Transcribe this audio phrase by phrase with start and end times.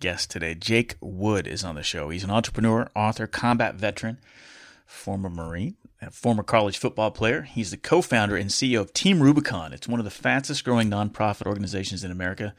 [0.00, 0.54] guest today.
[0.54, 2.10] Jake Wood is on the show.
[2.10, 4.18] He's an entrepreneur, author, combat veteran,
[4.84, 5.76] former Marine,
[6.10, 7.42] former college football player.
[7.42, 9.72] He's the co founder and CEO of Team Rubicon.
[9.72, 12.54] It's one of the fastest growing nonprofit organizations in America.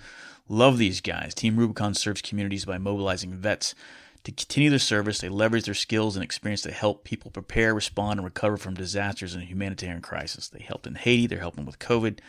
[0.49, 1.34] Love these guys.
[1.34, 3.76] Team Rubicon serves communities by mobilizing vets
[4.23, 5.20] to continue their service.
[5.20, 9.34] They leverage their skills and experience to help people prepare, respond, and recover from disasters
[9.34, 10.48] and humanitarian crisis.
[10.48, 12.20] They helped in Haiti, they're helping with COVID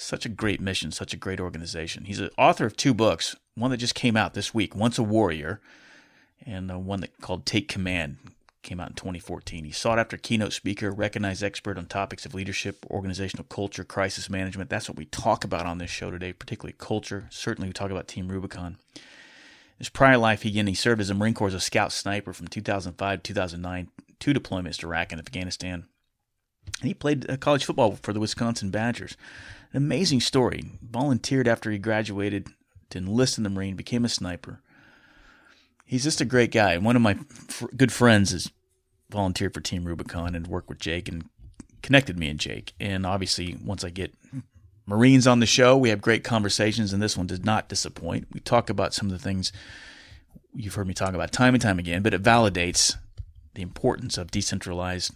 [0.00, 2.04] such a great mission, such a great organization.
[2.04, 5.02] He's an author of two books, one that just came out this week, Once a
[5.02, 5.60] Warrior,
[6.46, 8.16] and the one that called Take Command
[8.62, 9.64] came out in 2014.
[9.64, 14.70] He's sought after keynote speaker, recognized expert on topics of leadership, organizational culture, crisis management.
[14.70, 17.26] That's what we talk about on this show today, particularly culture.
[17.30, 18.76] Certainly, we talk about Team Rubicon.
[19.78, 22.32] His prior life, he, again, he served as a Marine Corps as a scout sniper
[22.32, 23.88] from 2005 to 2009,
[24.20, 25.86] two deployments to Iraq and Afghanistan.
[26.80, 29.16] And he played uh, college football for the Wisconsin Badgers.
[29.72, 30.62] An amazing story.
[30.82, 32.48] Volunteered after he graduated
[32.90, 34.60] to enlist in the Marine, became a sniper.
[35.84, 36.78] He's just a great guy.
[36.78, 38.50] One of my f- good friends has
[39.10, 41.28] volunteered for Team Rubicon and worked with Jake and
[41.82, 42.74] connected me and Jake.
[42.80, 44.14] And obviously, once I get
[44.86, 48.28] Marines on the show, we have great conversations, and this one does not disappoint.
[48.32, 49.52] We talk about some of the things
[50.54, 52.96] you've heard me talk about time and time again, but it validates
[53.54, 55.14] the importance of decentralized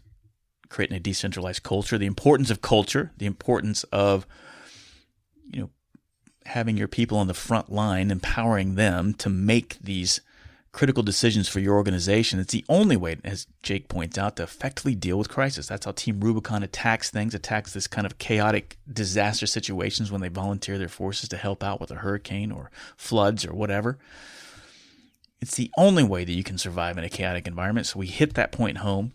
[0.72, 4.26] creating a decentralized culture, the importance of culture, the importance of
[5.50, 5.70] you know
[6.46, 10.22] having your people on the front line, empowering them to make these
[10.72, 12.40] critical decisions for your organization.
[12.40, 15.66] It's the only way, as Jake points out, to effectively deal with crisis.
[15.66, 20.28] That's how Team Rubicon attacks things, attacks this kind of chaotic disaster situations when they
[20.28, 23.98] volunteer their forces to help out with a hurricane or floods or whatever.
[25.42, 27.86] It's the only way that you can survive in a chaotic environment.
[27.86, 29.12] So we hit that point home.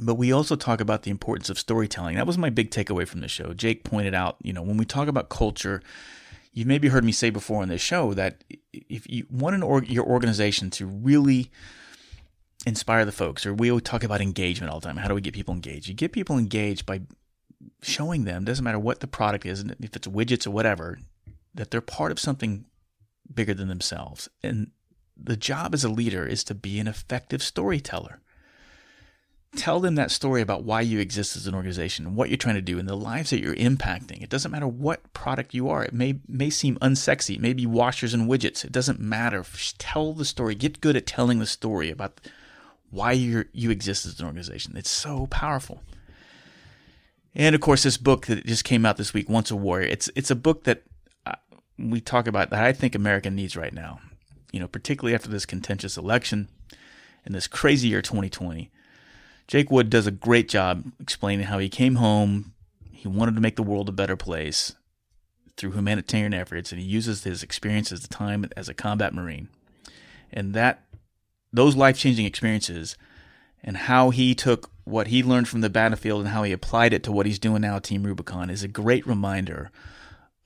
[0.00, 2.16] But we also talk about the importance of storytelling.
[2.16, 3.52] That was my big takeaway from the show.
[3.52, 5.82] Jake pointed out, you know, when we talk about culture,
[6.52, 10.04] you've maybe heard me say before on this show that if you want an your
[10.04, 11.50] organization to really
[12.66, 14.96] inspire the folks, or we talk about engagement all the time.
[14.96, 15.88] How do we get people engaged?
[15.88, 17.02] You get people engaged by
[17.82, 20.98] showing them, doesn't matter what the product is, if it's widgets or whatever,
[21.54, 22.64] that they're part of something
[23.32, 24.28] bigger than themselves.
[24.42, 24.70] And
[25.16, 28.20] the job as a leader is to be an effective storyteller
[29.56, 32.54] tell them that story about why you exist as an organization and what you're trying
[32.54, 34.22] to do and the lives that you're impacting.
[34.22, 35.84] It doesn't matter what product you are.
[35.84, 37.36] It may may seem unsexy.
[37.36, 38.64] It may be washers and widgets.
[38.64, 39.42] It doesn't matter.
[39.42, 40.54] Just tell the story.
[40.54, 42.20] Get good at telling the story about
[42.90, 44.76] why you you exist as an organization.
[44.76, 45.82] It's so powerful.
[47.34, 49.88] And of course, this book that just came out this week, Once a Warrior.
[49.88, 50.82] It's it's a book that
[51.26, 51.36] uh,
[51.78, 54.00] we talk about that I think America needs right now.
[54.52, 56.48] You know, particularly after this contentious election
[57.24, 58.70] and this crazy year 2020
[59.48, 62.52] Jake Wood does a great job explaining how he came home,
[62.92, 64.74] he wanted to make the world a better place
[65.56, 69.48] through humanitarian efforts, and he uses his experience as the time as a combat marine,
[70.30, 70.84] and that
[71.50, 72.96] those life changing experiences,
[73.64, 77.02] and how he took what he learned from the battlefield and how he applied it
[77.02, 79.70] to what he's doing now Team Rubicon is a great reminder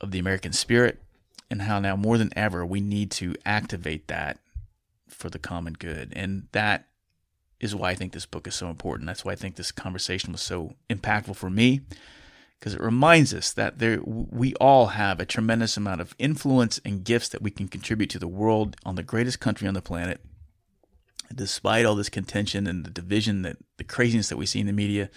[0.01, 1.03] of the American spirit
[1.51, 4.39] and how now more than ever we need to activate that
[5.09, 6.87] for the common good, and that
[7.63, 9.07] is why I think this book is so important.
[9.07, 11.81] That's why I think this conversation was so impactful for me
[12.59, 17.05] because it reminds us that there we all have a tremendous amount of influence and
[17.05, 20.21] gifts that we can contribute to the world on the greatest country on the planet.
[21.35, 24.73] Despite all this contention and the division that the craziness that we see in the
[24.73, 25.09] media,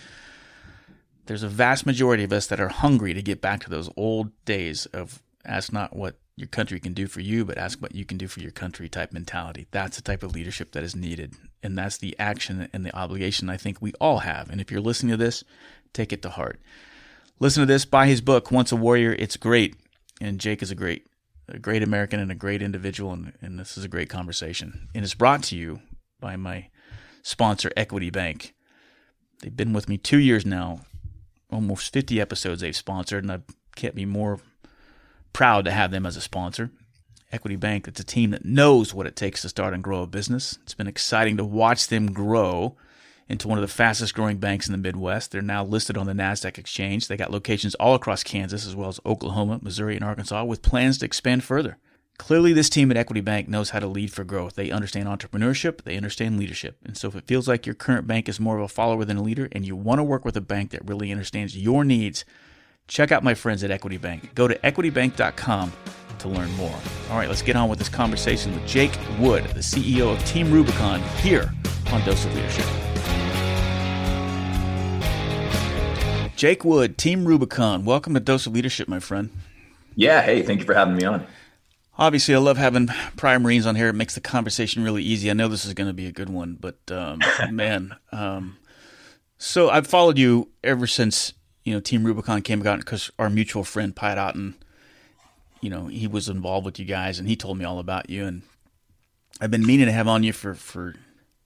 [1.26, 4.32] there's a vast majority of us that are hungry to get back to those old
[4.46, 8.04] days of ask not what your country can do for you, but ask what you
[8.04, 9.68] can do for your country type mentality.
[9.72, 11.36] That's the type of leadership that is needed.
[11.64, 14.50] And that's the action and the obligation I think we all have.
[14.50, 15.44] And if you're listening to this,
[15.94, 16.60] take it to heart.
[17.40, 19.16] Listen to this, buy his book, Once a Warrior.
[19.18, 19.76] It's great.
[20.20, 21.08] And Jake is a great,
[21.48, 23.14] a great American and a great individual.
[23.14, 24.90] And, and this is a great conversation.
[24.94, 25.80] And it's brought to you
[26.20, 26.68] by my
[27.24, 28.54] sponsor, Equity Bank.
[29.42, 30.82] They've been with me two years now,
[31.52, 33.40] almost 50 episodes they've sponsored, and I
[33.76, 34.40] can't be more
[35.36, 36.72] proud to have them as a sponsor.
[37.30, 40.08] Equity Bank, it's a team that knows what it takes to start and grow a
[40.08, 40.58] business.
[40.64, 42.78] It's been exciting to watch them grow
[43.28, 45.34] into one of the fastest growing banks in the Midwest.
[45.34, 47.10] They're now listed on the NASDAQ exchange.
[47.10, 51.00] They got locations all across Kansas, as well as Oklahoma, Missouri, and Arkansas, with plans
[51.00, 51.80] to expand further.
[52.18, 54.56] Clearly, this team at Equity Bank knows how to lead for growth.
[54.56, 56.78] They understand entrepreneurship, they understand leadership.
[56.86, 59.18] And so, if it feels like your current bank is more of a follower than
[59.18, 62.24] a leader and you want to work with a bank that really understands your needs,
[62.88, 64.34] check out my friends at Equity Bank.
[64.36, 65.74] Go to equitybank.com
[66.20, 66.76] to learn more.
[67.10, 70.52] All right, let's get on with this conversation with Jake Wood, the CEO of Team
[70.52, 71.52] Rubicon, here
[71.92, 72.66] on Dose of Leadership.
[76.36, 79.30] Jake Wood, Team Rubicon, welcome to Dose of Leadership, my friend.
[79.96, 81.26] Yeah, hey, thank you for having me on.
[81.98, 83.88] Obviously, I love having prior Marines on here.
[83.88, 85.30] It makes the conversation really easy.
[85.30, 87.22] I know this is going to be a good one, but um,
[87.52, 88.58] man, um,
[89.38, 91.34] so I've followed you ever since
[91.66, 94.56] you know Team Rubicon came about because our mutual friend Pat Otten,
[95.60, 98.26] you know, he was involved with you guys, and he told me all about you.
[98.26, 98.44] And
[99.42, 100.96] I've been meaning to have on you for for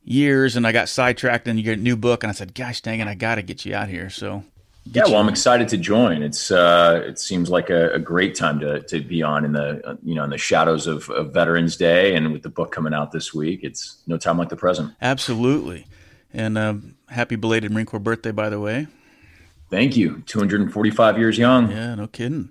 [0.03, 2.81] years, and I got sidetracked, and you get a new book, and I said, "Gosh
[2.81, 4.43] dang it, I got to get you out here." So
[4.91, 6.21] yeah, well, I'm excited to join.
[6.21, 9.97] It's uh, it seems like a, a, great time to to be on in the
[10.03, 13.11] you know in the shadows of, of, Veterans Day, and with the book coming out
[13.11, 14.93] this week, it's no time like the present.
[15.01, 15.85] Absolutely,
[16.33, 18.87] and um, happy belated Marine Corps birthday, by the way.
[19.69, 20.23] Thank you.
[20.25, 21.71] 245 years young.
[21.71, 22.49] Yeah, no kidding.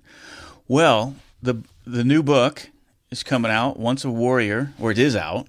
[0.66, 2.70] Well, the the new book
[3.10, 5.48] is coming out, Once a Warrior, or it is out,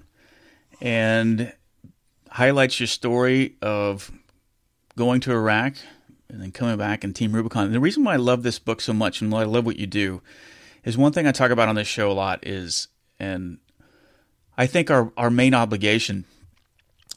[0.82, 1.54] and
[2.32, 4.12] highlights your story of
[4.96, 5.76] going to Iraq
[6.30, 7.66] and then coming back and Team Rubicon.
[7.66, 9.78] And the reason why I love this book so much and why I love what
[9.78, 10.22] you do
[10.86, 12.88] is one thing I talk about on this show a lot is,
[13.20, 13.58] and
[14.58, 16.26] I think our, our main obligation,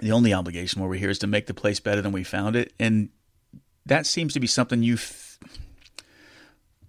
[0.01, 2.57] the only obligation where we're here is to make the place better than we found
[2.57, 2.73] it.
[2.81, 3.11] And
[3.87, 5.39] that seems to be something you've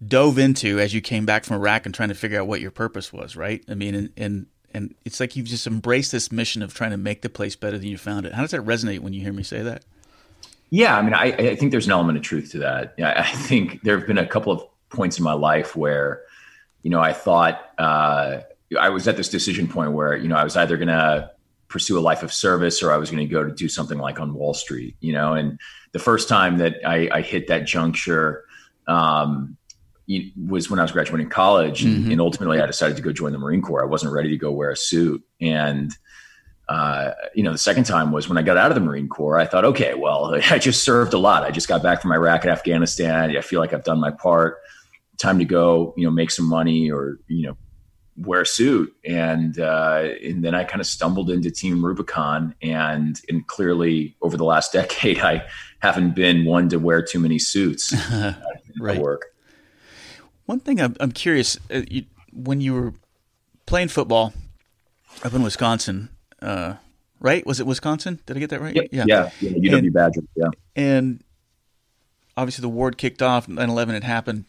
[0.05, 2.71] dove into as you came back from Iraq and trying to figure out what your
[2.71, 3.63] purpose was, right?
[3.69, 6.97] I mean, and, and, and it's like you've just embraced this mission of trying to
[6.97, 8.33] make the place better than you found it.
[8.33, 9.85] How does that resonate when you hear me say that?
[10.69, 12.95] Yeah, I mean, I, I think there's an element of truth to that.
[12.97, 16.23] I think there have been a couple of points in my life where,
[16.81, 18.39] you know, I thought uh,
[18.79, 21.31] I was at this decision point where, you know, I was either going to
[21.73, 24.19] pursue a life of service or I was going to go to do something like
[24.19, 25.33] on Wall Street, you know.
[25.33, 25.59] And
[25.91, 28.45] the first time that I, I hit that juncture
[28.87, 29.57] um,
[30.47, 32.11] was when I was graduating college, mm-hmm.
[32.11, 33.81] and, ultimately I decided to go join the Marine Corps.
[33.81, 35.91] I wasn't ready to go wear a suit, and
[36.69, 39.39] uh, you know, the second time was when I got out of the Marine Corps.
[39.39, 41.43] I thought, okay, well, I just served a lot.
[41.43, 43.35] I just got back from Iraq and Afghanistan.
[43.35, 44.59] I feel like I've done my part.
[45.17, 47.57] Time to go, you know, make some money or you know,
[48.17, 48.95] wear a suit.
[49.05, 54.37] And uh, and then I kind of stumbled into Team Rubicon, and and clearly over
[54.37, 55.45] the last decade, I
[55.79, 57.93] haven't been one to wear too many suits.
[58.79, 58.99] right.
[58.99, 59.33] Work.
[60.45, 62.93] One thing I'm, I'm curious uh, you, when you were
[63.65, 64.33] playing football
[65.23, 66.09] up in Wisconsin
[66.43, 66.75] uh,
[67.19, 67.45] right?
[67.47, 68.19] Was it Wisconsin?
[68.25, 68.75] Did I get that right?
[68.75, 68.89] Yep.
[68.91, 70.21] Yeah, yeah, yeah UW and, Badger.
[70.35, 71.23] Yeah, and
[72.37, 73.47] obviously the war kicked off.
[73.47, 74.45] 9/11 had happened.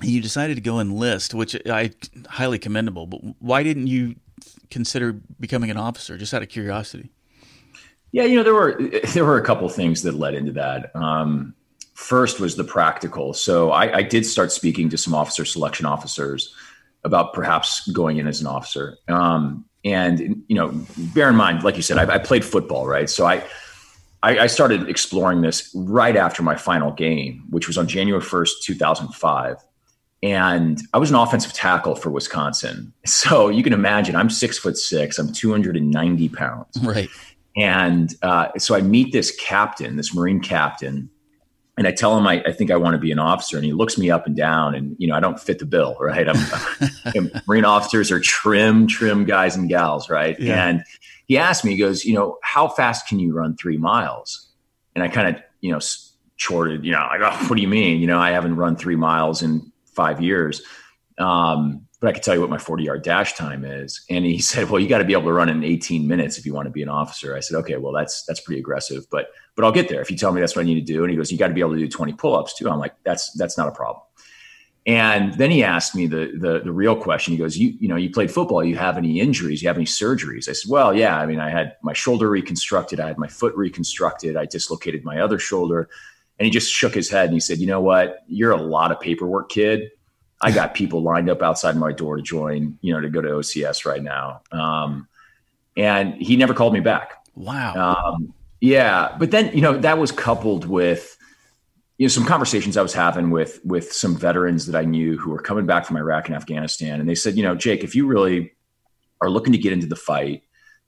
[0.00, 1.90] You decided to go enlist, which I
[2.28, 3.06] highly commendable.
[3.06, 4.16] But why didn't you
[4.70, 6.16] consider becoming an officer?
[6.16, 7.10] Just out of curiosity.
[8.12, 8.80] Yeah, you know there were
[9.14, 10.94] there were a couple things that led into that.
[10.96, 11.54] Um,
[11.94, 13.32] first was the practical.
[13.32, 16.52] So I, I, did start speaking to some officer selection officers
[17.04, 18.98] about perhaps going in as an officer.
[19.08, 20.72] Um, and you know,
[21.14, 23.08] bear in mind, like you said, I, I played football, right?
[23.08, 23.44] So I,
[24.22, 28.62] I, I started exploring this right after my final game, which was on January first,
[28.62, 29.56] two thousand five
[30.22, 32.92] and I was an offensive tackle for Wisconsin.
[33.04, 36.78] So you can imagine I'm six foot six, I'm 290 pounds.
[36.82, 37.08] Right.
[37.56, 41.10] And uh, so I meet this captain, this Marine captain,
[41.76, 43.72] and I tell him I, I, think I want to be an officer, and he
[43.72, 46.26] looks me up and down, and you know I don't fit the bill, right?
[46.28, 50.38] I'm, Marine officers are trim, trim guys and gals, right?
[50.38, 50.66] Yeah.
[50.66, 50.84] And
[51.26, 54.48] he asked me, he goes, you know, how fast can you run three miles?
[54.94, 55.80] And I kind of, you know,
[56.38, 58.00] chorted, you know, like, oh, what do you mean?
[58.00, 60.62] You know, I haven't run three miles in five years.
[61.18, 64.04] Um, but I could tell you what my 40 yard dash time is.
[64.10, 66.44] And he said, well, you got to be able to run in 18 minutes if
[66.44, 67.36] you want to be an officer.
[67.36, 70.16] I said, okay, well, that's, that's pretty aggressive, but, but I'll get there if you
[70.16, 71.04] tell me that's what I need to do.
[71.04, 72.68] And he goes, you got to be able to do 20 pull-ups too.
[72.68, 74.02] I'm like, that's, that's not a problem.
[74.84, 77.32] And then he asked me the, the, the real question.
[77.32, 78.64] He goes, you, you know, you played football.
[78.64, 79.62] You have any injuries?
[79.62, 80.48] You have any surgeries?
[80.48, 82.98] I said, well, yeah, I mean, I had my shoulder reconstructed.
[82.98, 84.36] I had my foot reconstructed.
[84.36, 85.88] I dislocated my other shoulder.
[86.38, 88.20] And he just shook his head and he said, you know what?
[88.26, 89.90] You're a lot of paperwork kid
[90.42, 93.28] I got people lined up outside my door to join, you know, to go to
[93.28, 94.42] OCS right now.
[94.50, 95.08] Um,
[95.76, 97.24] and he never called me back.
[97.34, 97.74] Wow.
[97.74, 101.16] Um, yeah, but then you know that was coupled with
[101.96, 105.30] you know some conversations I was having with with some veterans that I knew who
[105.30, 108.06] were coming back from Iraq and Afghanistan, and they said, you know, Jake, if you
[108.06, 108.52] really
[109.20, 110.42] are looking to get into the fight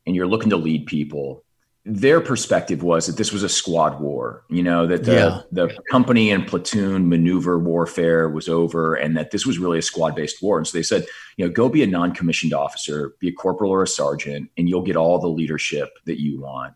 [0.07, 1.43] and you're looking to lead people,
[1.87, 5.41] their perspective was that this was a squad war, you know, that the, yeah.
[5.53, 10.15] the company and platoon maneuver warfare was over and that this was really a squad
[10.15, 10.57] based war.
[10.57, 11.05] And so they said,
[11.37, 14.67] you know, go be a non commissioned officer, be a corporal or a sergeant, and
[14.67, 16.75] you'll get all the leadership that you want.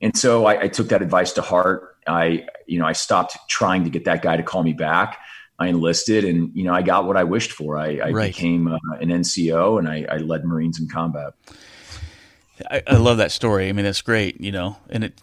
[0.00, 1.96] And so I, I took that advice to heart.
[2.06, 5.18] I, you know, I stopped trying to get that guy to call me back.
[5.58, 7.76] I enlisted and, you know, I got what I wished for.
[7.76, 8.34] I, I right.
[8.34, 11.34] became uh, an NCO and I, I led Marines in combat.
[12.70, 13.68] I, I love that story.
[13.68, 15.20] I mean, that's great, you know, and it.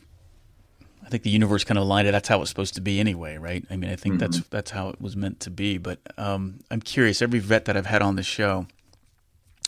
[1.06, 2.12] I think the universe kind of aligned it.
[2.12, 3.66] That's how it's supposed to be anyway, right?
[3.72, 4.32] I mean, I think mm-hmm.
[4.32, 5.78] that's that's how it was meant to be.
[5.78, 7.22] But um, I'm curious.
[7.22, 8.68] Every vet that I've had on the show,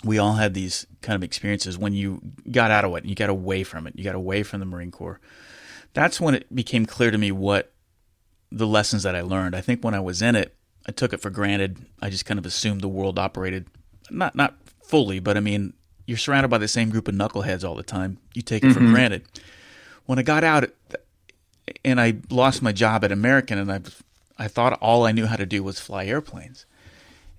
[0.04, 3.30] we all had these kind of experiences when you got out of it, you got
[3.30, 5.20] away from it, you got away from the Marine Corps.
[5.94, 7.74] That's when it became clear to me what
[8.52, 9.56] the lessons that I learned.
[9.56, 10.56] I think when I was in it,
[10.88, 11.78] I took it for granted.
[12.02, 13.68] I just kind of assumed the world operated
[14.12, 15.74] not not fully, but I mean,
[16.12, 18.18] you're surrounded by the same group of knuckleheads all the time.
[18.34, 18.86] You take it mm-hmm.
[18.86, 19.24] for granted.
[20.08, 20.70] When I got out
[21.86, 23.80] and I lost my job at American, and I
[24.38, 26.66] I thought all I knew how to do was fly airplanes,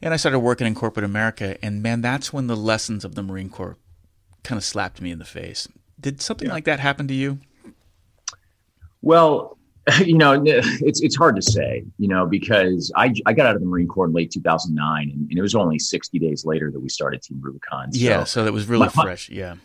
[0.01, 3.23] and I started working in corporate America, and man, that's when the lessons of the
[3.23, 3.77] Marine Corps
[4.43, 5.69] kind of slapped me in the face.
[6.01, 6.55] Did something yeah.
[6.55, 7.41] like that happen to you?
[9.03, 9.59] Well,
[10.05, 13.61] you know, it's it's hard to say, you know, because I, I got out of
[13.61, 16.79] the Marine Corps in late 2009, and, and it was only 60 days later that
[16.79, 17.93] we started Team Rubicon.
[17.93, 19.29] So yeah, so it was really my, fresh.
[19.29, 19.57] Yeah.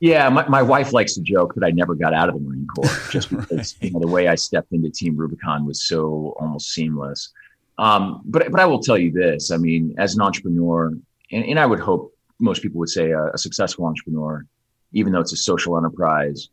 [0.00, 2.66] Yeah, my, my wife likes to joke that I never got out of the Marine
[2.66, 3.76] Corps just because right.
[3.80, 7.32] you know, the way I stepped into Team Rubicon was so almost seamless.
[7.78, 10.86] Um, but but I will tell you this: I mean, as an entrepreneur,
[11.32, 14.46] and, and I would hope most people would say a, a successful entrepreneur,
[14.92, 16.48] even though it's a social enterprise,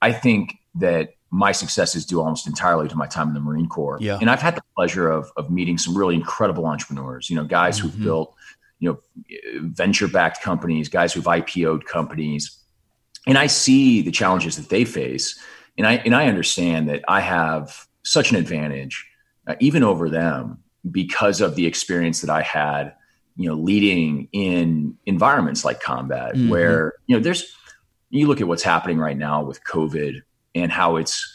[0.00, 3.68] I think that my success is due almost entirely to my time in the Marine
[3.68, 3.98] Corps.
[4.00, 4.18] Yeah.
[4.20, 7.78] And I've had the pleasure of, of meeting some really incredible entrepreneurs, you know, guys
[7.78, 7.88] mm-hmm.
[7.88, 8.34] who've built,
[8.78, 8.98] you know,
[9.62, 12.58] venture backed companies, guys who've IPO'd companies.
[13.26, 15.38] And I see the challenges that they face.
[15.76, 19.04] And I, and I understand that I have such an advantage,
[19.46, 22.94] uh, even over them, because of the experience that I had,
[23.36, 26.48] you know, leading in environments like combat, mm-hmm.
[26.48, 27.52] where, you know, there's,
[28.10, 30.22] you look at what's happening right now with COVID
[30.56, 31.32] and how it's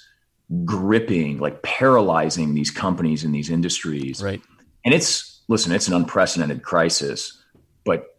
[0.66, 4.22] gripping, like paralyzing these companies and these industries.
[4.22, 4.42] Right.
[4.84, 7.42] And it's listen, it's an unprecedented crisis,
[7.84, 8.16] but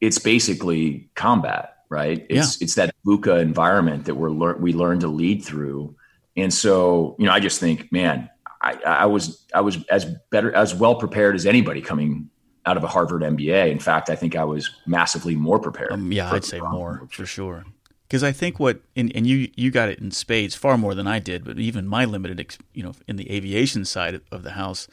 [0.00, 2.26] it's basically combat, right?
[2.28, 2.64] It's yeah.
[2.64, 5.94] it's that VUCA environment that we're lear- we learn to lead through.
[6.36, 8.28] And so, you know, I just think, man,
[8.60, 12.30] I, I was I was as better as well prepared as anybody coming
[12.64, 13.70] out of a Harvard MBA.
[13.70, 15.92] In fact, I think I was massively more prepared.
[15.92, 17.64] Um, yeah, I'd say more for sure
[18.08, 21.06] because I think what and, and you you got it in spades far more than
[21.06, 24.88] I did, but even my limited you know in the aviation side of the house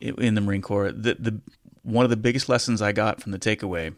[0.00, 1.40] in the Marine Corps, the the
[1.82, 3.94] one of the biggest lessons I got from the takeaway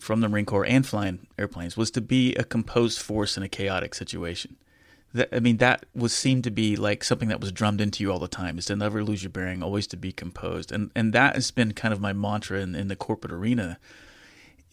[0.00, 3.48] from the Marine Corps and flying airplanes was to be a composed force in a
[3.48, 4.56] chaotic situation.
[5.14, 8.10] That, I mean, that was seemed to be like something that was drummed into you
[8.10, 11.12] all the time: is to never lose your bearing, always to be composed, and and
[11.12, 13.78] that has been kind of my mantra in, in the corporate arena.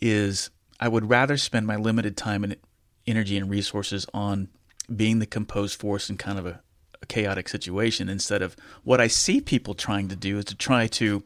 [0.02, 2.56] Is I would rather spend my limited time and
[3.06, 4.50] energy and resources on
[4.94, 6.62] being the composed force in kind of a,
[7.02, 10.88] a chaotic situation instead of what I see people trying to do is to try
[10.88, 11.24] to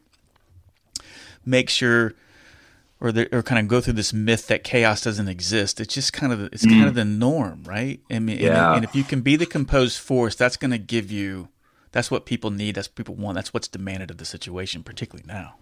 [1.44, 2.14] make sure
[3.00, 5.80] or or kind of go through this myth that chaos doesn't exist.
[5.80, 6.70] It's just kind of it's mm.
[6.70, 8.00] kind of the norm, right?
[8.10, 8.68] I mean, yeah.
[8.68, 11.48] and, and if you can be the composed force, that's going to give you
[11.92, 12.74] that's what people need.
[12.74, 13.36] That's what people want.
[13.36, 15.54] That's what's demanded of the situation, particularly now.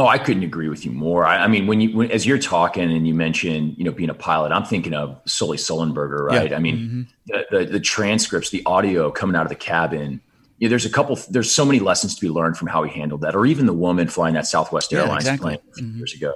[0.00, 1.26] Oh, I couldn't agree with you more.
[1.26, 4.08] I, I mean, when you when, as you're talking and you mentioned, you know, being
[4.08, 6.50] a pilot, I'm thinking of Sully Sullenberger, right?
[6.50, 6.56] Yeah.
[6.56, 7.02] I mean, mm-hmm.
[7.26, 10.22] the, the, the transcripts, the audio coming out of the cabin.
[10.56, 11.18] You know, there's a couple.
[11.28, 13.74] There's so many lessons to be learned from how he handled that, or even the
[13.74, 15.58] woman flying that Southwest yeah, Airlines exactly.
[15.58, 15.98] plane mm-hmm.
[15.98, 16.32] years ago,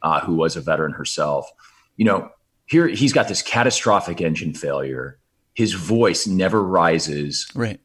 [0.00, 1.46] uh, who was a veteran herself.
[1.98, 2.30] You know,
[2.64, 5.18] here he's got this catastrophic engine failure.
[5.52, 7.46] His voice never rises.
[7.54, 7.80] Right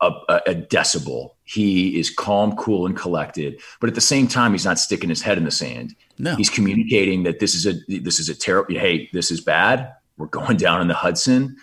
[0.00, 0.10] a,
[0.46, 1.30] a, decibel.
[1.48, 3.58] He is calm, cool, and collected.
[3.80, 5.96] But at the same time, he's not sticking his head in the sand.
[6.18, 8.74] No, he's communicating that this is a this is a terrible.
[8.74, 9.90] Hey, this is bad.
[10.18, 11.56] We're going down in the Hudson,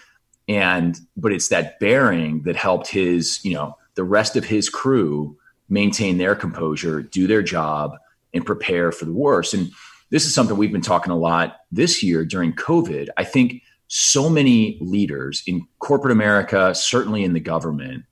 [0.48, 5.38] and but it's that bearing that helped his you know the rest of his crew
[5.70, 7.96] maintain their composure, do their job,
[8.34, 9.54] and prepare for the worst.
[9.54, 9.72] And
[10.10, 13.10] this is something we've been talking a lot this year during COVID.
[13.18, 18.04] I think so many leaders in corporate America, certainly in the government,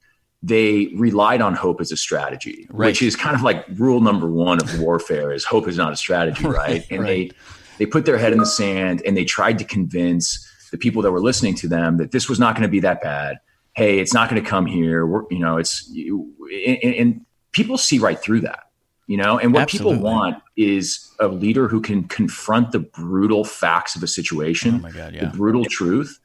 [0.46, 2.88] they relied on hope as a strategy, right.
[2.88, 5.96] which is kind of like rule number one of warfare is hope is not a
[5.96, 6.56] strategy, right?
[6.56, 7.30] right and right.
[7.30, 7.32] they
[7.80, 11.12] they put their head in the sand and they tried to convince the people that
[11.12, 13.40] were listening to them that this was not going to be that bad.
[13.74, 15.06] Hey, it's not going to come here.
[15.08, 18.64] We're, you know, it's and, and, people see right through that,
[19.06, 19.38] you know.
[19.38, 19.98] And what Absolutely.
[19.98, 24.92] people want is a leader who can confront the brutal facts of a situation, oh
[24.92, 25.26] God, yeah.
[25.26, 26.20] the brutal truth,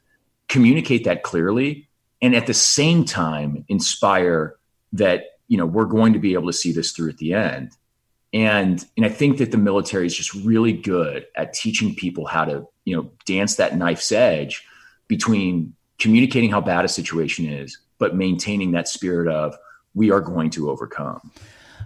[0.48, 1.87] communicate that clearly
[2.20, 4.56] and at the same time inspire
[4.92, 7.72] that you know we're going to be able to see this through at the end.
[8.34, 12.44] And and i think that the military is just really good at teaching people how
[12.44, 14.66] to you know dance that knife's edge
[15.06, 19.56] between communicating how bad a situation is but maintaining that spirit of
[19.94, 21.32] we are going to overcome.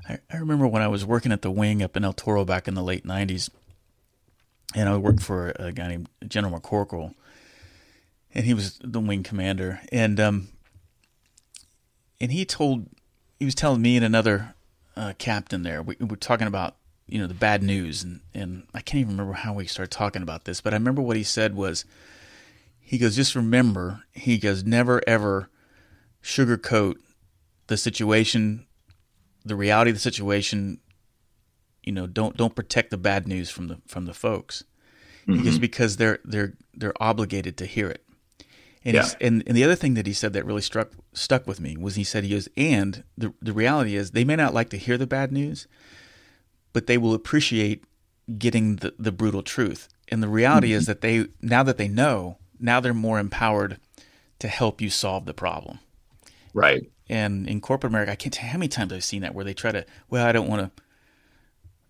[0.09, 2.67] I, I remember when i was working at the wing up in el toro back
[2.67, 3.49] in the late 90s
[4.75, 7.15] and i worked for a guy named general mccorkle
[8.35, 10.49] and he was the wing commander and um
[12.21, 12.87] and he told
[13.39, 14.55] he was telling me and another
[14.97, 15.83] uh, captain there.
[15.83, 19.17] We, we, were talking about you know the bad news, and and I can't even
[19.17, 21.85] remember how we started talking about this, but I remember what he said was,
[22.79, 25.51] he goes, just remember, he goes, never ever
[26.23, 26.97] sugarcoat
[27.67, 28.67] the situation,
[29.45, 30.79] the reality of the situation.
[31.83, 34.63] You know, don't don't protect the bad news from the from the folks,
[35.27, 35.43] mm-hmm.
[35.43, 38.05] just because they're they're they're obligated to hear it.
[38.85, 39.09] And, yeah.
[39.21, 41.95] and and the other thing that he said that really struck stuck with me was
[41.95, 44.99] he said he goes and the the reality is they may not like to hear
[44.99, 45.69] the bad news,
[46.73, 47.85] but they will appreciate
[48.39, 49.89] getting the the brutal truth.
[50.09, 50.79] And the reality mm-hmm.
[50.79, 53.79] is that they now that they know now they're more empowered
[54.41, 55.79] to help you solve the problem.
[56.53, 56.91] Right.
[57.09, 59.45] And in corporate America, I can't tell you how many times I've seen that where
[59.45, 60.83] they try to well I don't want to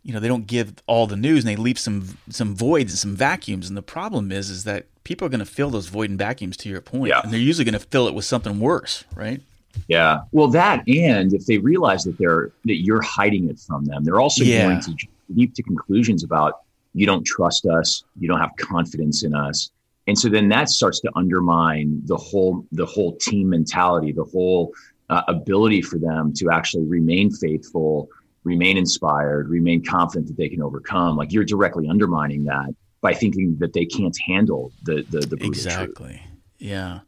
[0.02, 2.98] you know they don't give all the news and they leave some some voids and
[2.98, 6.10] some vacuums and the problem is is that people are going to fill those void
[6.10, 7.20] and vacuums to your point yeah.
[7.22, 9.40] and they're usually going to fill it with something worse right
[9.88, 14.04] yeah well that and if they realize that they're that you're hiding it from them
[14.04, 14.64] they're also yeah.
[14.64, 14.94] going to
[15.34, 16.60] leap to conclusions about
[16.94, 19.70] you don't trust us you don't have confidence in us
[20.08, 24.72] and so then that starts to undermine the whole the whole team mentality the whole
[25.08, 28.08] uh, ability for them to actually remain faithful
[28.44, 31.16] remain inspired, remain confident that they can overcome.
[31.16, 36.12] Like you're directly undermining that by thinking that they can't handle the the, the exactly.
[36.12, 36.20] Truth.
[36.58, 37.00] Yeah,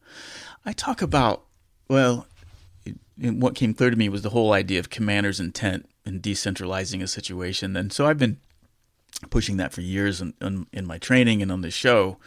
[0.66, 1.44] I talk about
[1.88, 2.26] well,
[3.16, 7.06] what came clear to me was the whole idea of commander's intent in decentralizing a
[7.06, 8.36] situation, and so I've been
[9.30, 12.18] pushing that for years in, in, in my training and on this show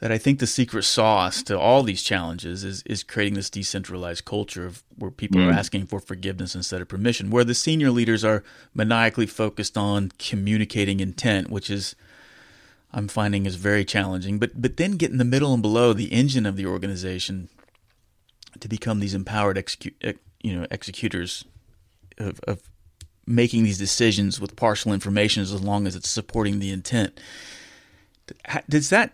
[0.00, 4.24] that I think the secret sauce to all these challenges is is creating this decentralized
[4.24, 5.48] culture of where people mm.
[5.48, 8.42] are asking for forgiveness instead of permission, where the senior leaders are
[8.74, 11.94] maniacally focused on communicating intent, which is
[12.92, 14.38] I'm finding is very challenging.
[14.38, 17.48] But but then get in the middle and below the engine of the organization
[18.58, 21.44] to become these empowered execu- you know executors
[22.18, 22.62] of, of
[23.26, 27.18] making these decisions with partial information as long as it's supporting the intent.
[28.68, 29.12] Does that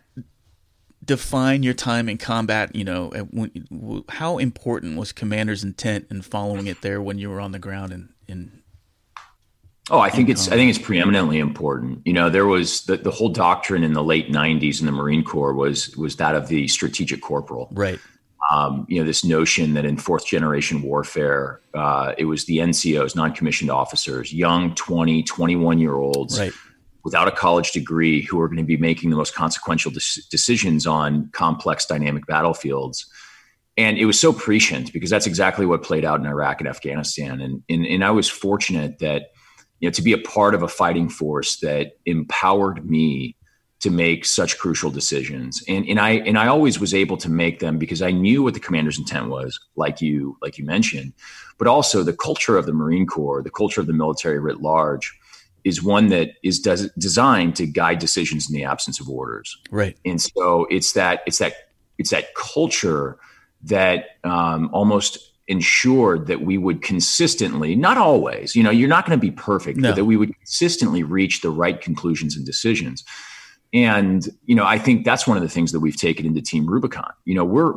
[1.04, 2.74] define your time in combat?
[2.74, 7.52] You know, how important was commander's intent in following it there when you were on
[7.52, 8.62] the ground in, in
[9.90, 12.02] Oh, I think it's I think it's preeminently important.
[12.04, 15.22] You know, there was the, the whole doctrine in the late '90s in the Marine
[15.22, 17.68] Corps was was that of the strategic corporal.
[17.72, 18.00] Right.
[18.50, 23.16] Um, you know, this notion that in fourth generation warfare, uh, it was the NCOs,
[23.16, 26.52] non commissioned officers, young 20, 21 year olds right
[27.06, 31.28] without a college degree who are going to be making the most consequential decisions on
[31.30, 33.06] complex dynamic battlefields.
[33.76, 37.40] And it was so prescient because that's exactly what played out in Iraq and Afghanistan.
[37.40, 39.30] And, and, and I was fortunate that,
[39.80, 43.36] you know, to be a part of a fighting force that empowered me
[43.80, 45.62] to make such crucial decisions.
[45.68, 48.54] And, and I, and I always was able to make them because I knew what
[48.54, 51.12] the commander's intent was, like you, like you mentioned,
[51.58, 55.16] but also the culture of the Marine Corps, the culture of the military writ large
[55.64, 59.58] is one that is des- designed to guide decisions in the absence of orders.
[59.70, 59.98] Right.
[60.04, 61.54] And so it's that it's that
[61.98, 63.18] it's that culture
[63.64, 69.18] that um, almost ensured that we would consistently, not always, you know, you're not going
[69.18, 69.90] to be perfect, no.
[69.90, 73.04] but that we would consistently reach the right conclusions and decisions.
[73.72, 76.66] And you know, I think that's one of the things that we've taken into Team
[76.66, 77.12] Rubicon.
[77.24, 77.74] You know, we're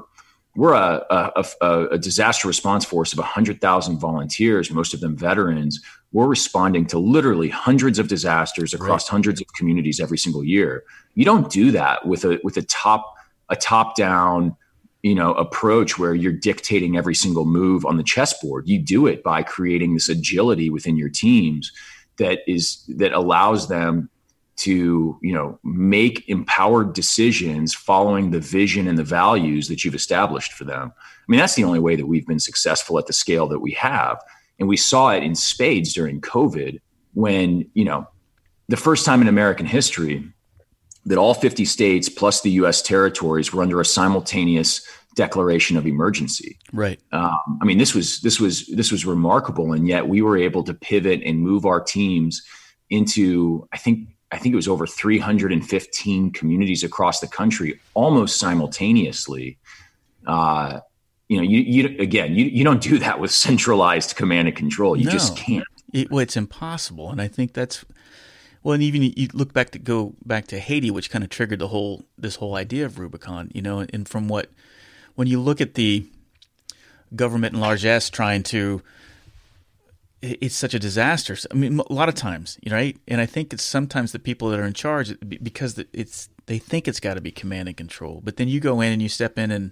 [0.55, 5.79] we're a, a, a, a disaster response force of 100,000 volunteers, most of them veterans.
[6.11, 9.11] We're responding to literally hundreds of disasters across right.
[9.11, 10.83] hundreds of communities every single year.
[11.13, 13.13] You don't do that with a with a top
[13.49, 14.55] a top down
[15.01, 18.67] you know approach where you're dictating every single move on the chessboard.
[18.67, 21.71] You do it by creating this agility within your teams
[22.17, 24.09] that is that allows them
[24.59, 30.51] to you know make empowered decisions following the vision and the values that you've established
[30.51, 33.47] for them i mean that's the only way that we've been successful at the scale
[33.47, 34.21] that we have
[34.59, 36.79] and we saw it in spades during covid
[37.13, 38.05] when you know
[38.67, 40.29] the first time in american history
[41.05, 44.85] that all 50 states plus the us territories were under a simultaneous
[45.15, 49.87] declaration of emergency right um, i mean this was this was this was remarkable and
[49.87, 52.41] yet we were able to pivot and move our teams
[52.89, 59.57] into i think I think it was over 315 communities across the country almost simultaneously.
[60.27, 60.81] Uh,
[61.27, 64.95] you know, you, you again, you, you don't do that with centralized command and control.
[64.95, 65.11] You No.
[65.11, 65.65] just can't.
[65.93, 67.83] It, well, it's impossible, and I think that's
[68.63, 68.73] well.
[68.73, 71.67] And even you look back to go back to Haiti, which kind of triggered the
[71.69, 73.51] whole this whole idea of Rubicon.
[73.53, 74.49] You know, and from what
[75.15, 76.05] when you look at the
[77.15, 78.81] government in largesse trying to,
[80.21, 81.37] it's such a disaster.
[81.51, 82.97] I mean, a lot of times, you know, right?
[83.07, 86.87] And I think it's sometimes the people that are in charge because it's they think
[86.87, 89.37] it's got to be command and control, but then you go in and you step
[89.37, 89.71] in and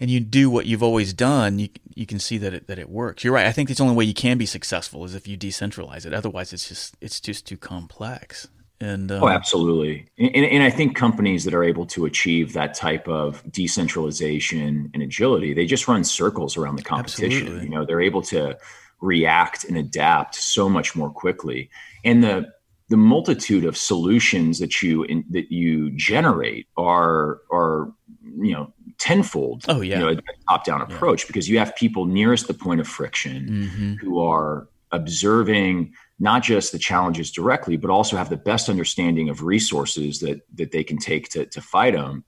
[0.00, 2.88] and you do what you've always done, you you can see that it that it
[2.88, 3.22] works.
[3.22, 3.46] You're right.
[3.46, 6.14] I think the only way you can be successful is if you decentralize it.
[6.14, 8.48] Otherwise, it's just it's just too complex.
[8.82, 10.08] And um, Oh, absolutely.
[10.18, 14.90] And, and, and I think companies that are able to achieve that type of decentralization
[14.94, 17.42] and agility, they just run circles around the competition.
[17.42, 17.64] Absolutely.
[17.64, 18.56] You know, they're able to
[19.02, 21.68] react and adapt so much more quickly.
[22.04, 22.50] And the
[22.88, 27.92] the multitude of solutions that you in, that you generate are are
[28.36, 29.64] you know tenfold.
[29.68, 29.98] Oh, yeah.
[29.98, 33.70] you know, a top down approach because you have people nearest the point of friction
[33.74, 33.98] mhm.
[33.98, 39.42] who are observing not just the challenges directly, but also have the best understanding of
[39.42, 42.24] resources that that they can take to to fight them.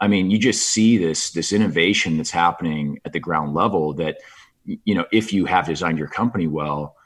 [0.00, 3.92] I mean, you just see this this innovation that's happening at the ground level.
[3.92, 4.18] That
[4.64, 6.96] you know, if you have designed your company well,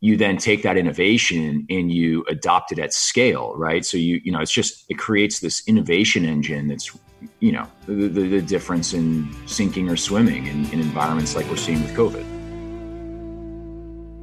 [0.00, 3.84] you then take that innovation and you adopt it at scale, right?
[3.84, 6.96] So you you know, it's just it creates this innovation engine that's
[7.40, 11.56] you know the, the, the difference in sinking or swimming in, in environments like we're
[11.56, 12.24] seeing with COVID.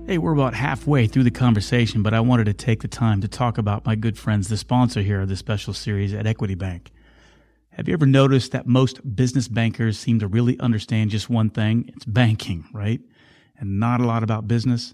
[0.08, 3.27] Hey, we're about halfway through the conversation, but I wanted to take the time to
[3.27, 6.91] talk about my good friends, the sponsor here of this special series at Equity Bank.
[7.71, 11.91] Have you ever noticed that most business bankers seem to really understand just one thing?
[11.95, 13.01] It's banking, right?
[13.58, 14.93] And not a lot about business.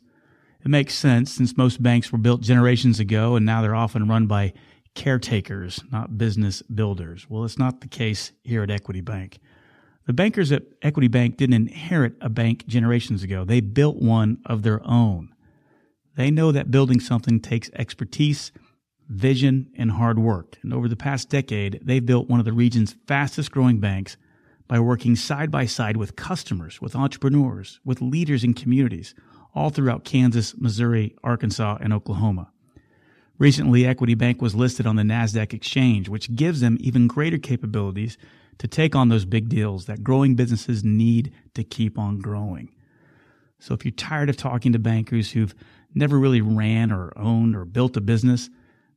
[0.64, 4.28] It makes sense since most banks were built generations ago and now they're often run
[4.28, 4.54] by
[4.96, 7.28] caretakers, not business builders.
[7.30, 9.40] Well, it's not the case here at Equity Bank.
[10.08, 13.46] The bankers at Equity Bank didn't inherit a bank generations ago.
[13.46, 15.34] They built one of their own.
[16.16, 18.52] They know that building something takes expertise,
[19.08, 20.58] vision, and hard work.
[20.64, 24.18] And over the past decade, they've built one of the region's fastest growing banks
[24.68, 29.14] by working side by side with customers, with entrepreneurs, with leaders in communities,
[29.54, 32.51] all throughout Kansas, Missouri, Arkansas, and Oklahoma.
[33.38, 38.17] Recently, Equity Bank was listed on the NASDAQ exchange, which gives them even greater capabilities
[38.60, 42.70] to take on those big deals that growing businesses need to keep on growing.
[43.60, 45.56] So if you're tired of talking to bankers who've
[45.94, 48.50] never really ran or owned or built a business,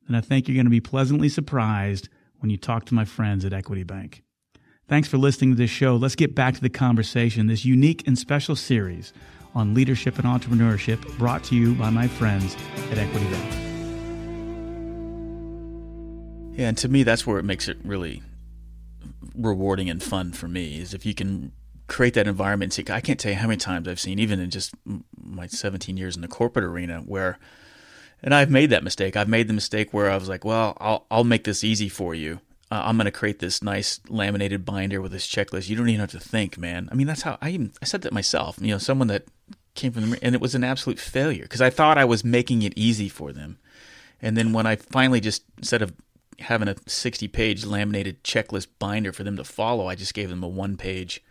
[0.07, 3.45] then I think you're going to be pleasantly surprised when you talk to my friends
[3.45, 4.23] at Equity Bank.
[4.87, 5.95] Thanks for listening to this show.
[5.95, 9.13] Let's get back to the conversation, this unique and special series
[9.55, 12.55] on leadership and entrepreneurship brought to you by my friends
[12.91, 13.74] at Equity Bank.
[16.55, 18.23] Yeah, and to me, that's where it makes it really
[19.35, 21.51] rewarding and fun for me is if you can
[21.87, 22.73] create that environment.
[22.73, 24.73] See, I can't tell you how many times I've seen, even in just
[25.17, 27.37] my 17 years in the corporate arena, where,
[28.23, 29.15] and I've made that mistake.
[29.15, 32.15] I've made the mistake where I was like, well, I'll I'll make this easy for
[32.15, 32.39] you.
[32.71, 35.69] Uh, I'm going to create this nice laminated binder with this checklist.
[35.69, 36.89] You don't even have to think, man.
[36.91, 38.57] I mean, that's how I even I said that myself.
[38.59, 39.25] You know, someone that
[39.75, 42.61] came from the and it was an absolute failure because I thought I was making
[42.61, 43.57] it easy for them.
[44.21, 45.93] And then when I finally just instead of
[46.39, 50.43] having a 60 page laminated checklist binder for them to follow, I just gave them
[50.43, 51.23] a one page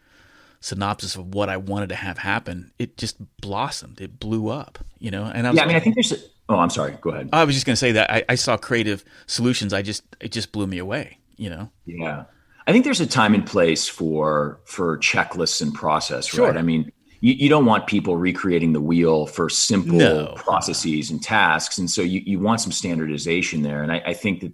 [0.60, 2.72] synopsis of what I wanted to have happen.
[2.78, 4.00] It just blossomed.
[4.00, 5.24] It blew up, you know?
[5.24, 6.12] And I was Yeah, I mean, I think there's.
[6.12, 6.16] A,
[6.48, 6.96] oh, I'm sorry.
[7.00, 7.28] Go ahead.
[7.32, 9.72] I was just going to say that I, I saw creative solutions.
[9.72, 11.70] I just, it just blew me away, you know?
[11.84, 12.24] Yeah,
[12.66, 16.48] I think there's a time and place for for checklists and process, Sure.
[16.48, 16.56] right?
[16.56, 16.90] I mean,
[17.20, 20.32] you, you don't want people recreating the wheel for simple No.
[20.36, 23.82] processes and tasks, and so you, you want some standardization there.
[23.82, 24.52] And I, I think that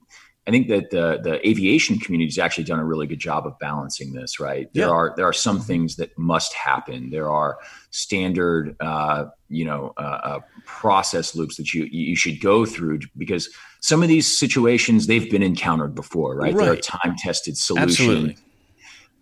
[0.51, 3.57] I think that the the aviation community has actually done a really good job of
[3.61, 4.69] balancing this, right?
[4.75, 4.93] There Yeah.
[4.93, 7.11] are there are some things that must happen.
[7.11, 7.59] There are
[7.91, 13.49] standard, uh, you know, uh, uh, process loops that you you should go through because
[13.81, 16.57] some of these situations they've been encountered before, right?
[16.57, 18.01] There are time tested solutions.
[18.01, 18.37] Absolutely.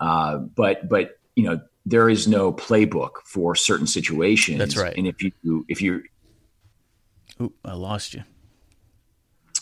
[0.00, 4.58] Uh, but but you know there is no playbook for certain situations.
[4.58, 4.96] That's right.
[4.96, 6.04] And if you if you
[7.38, 8.24] Oop, I lost you.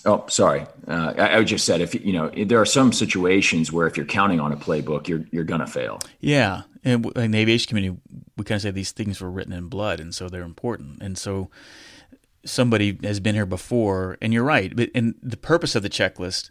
[0.07, 3.87] Oh sorry, uh, I, I just said if you know there are some situations where
[3.87, 6.01] if you're counting on a playbook, you're you're gonna fail.
[6.21, 8.01] Yeah, and w- in the aviation community,
[8.37, 11.03] we kind of say these things were written in blood, and so they're important.
[11.03, 11.51] And so
[12.45, 14.75] somebody has been here before, and you're right.
[14.75, 16.51] But and the purpose of the checklist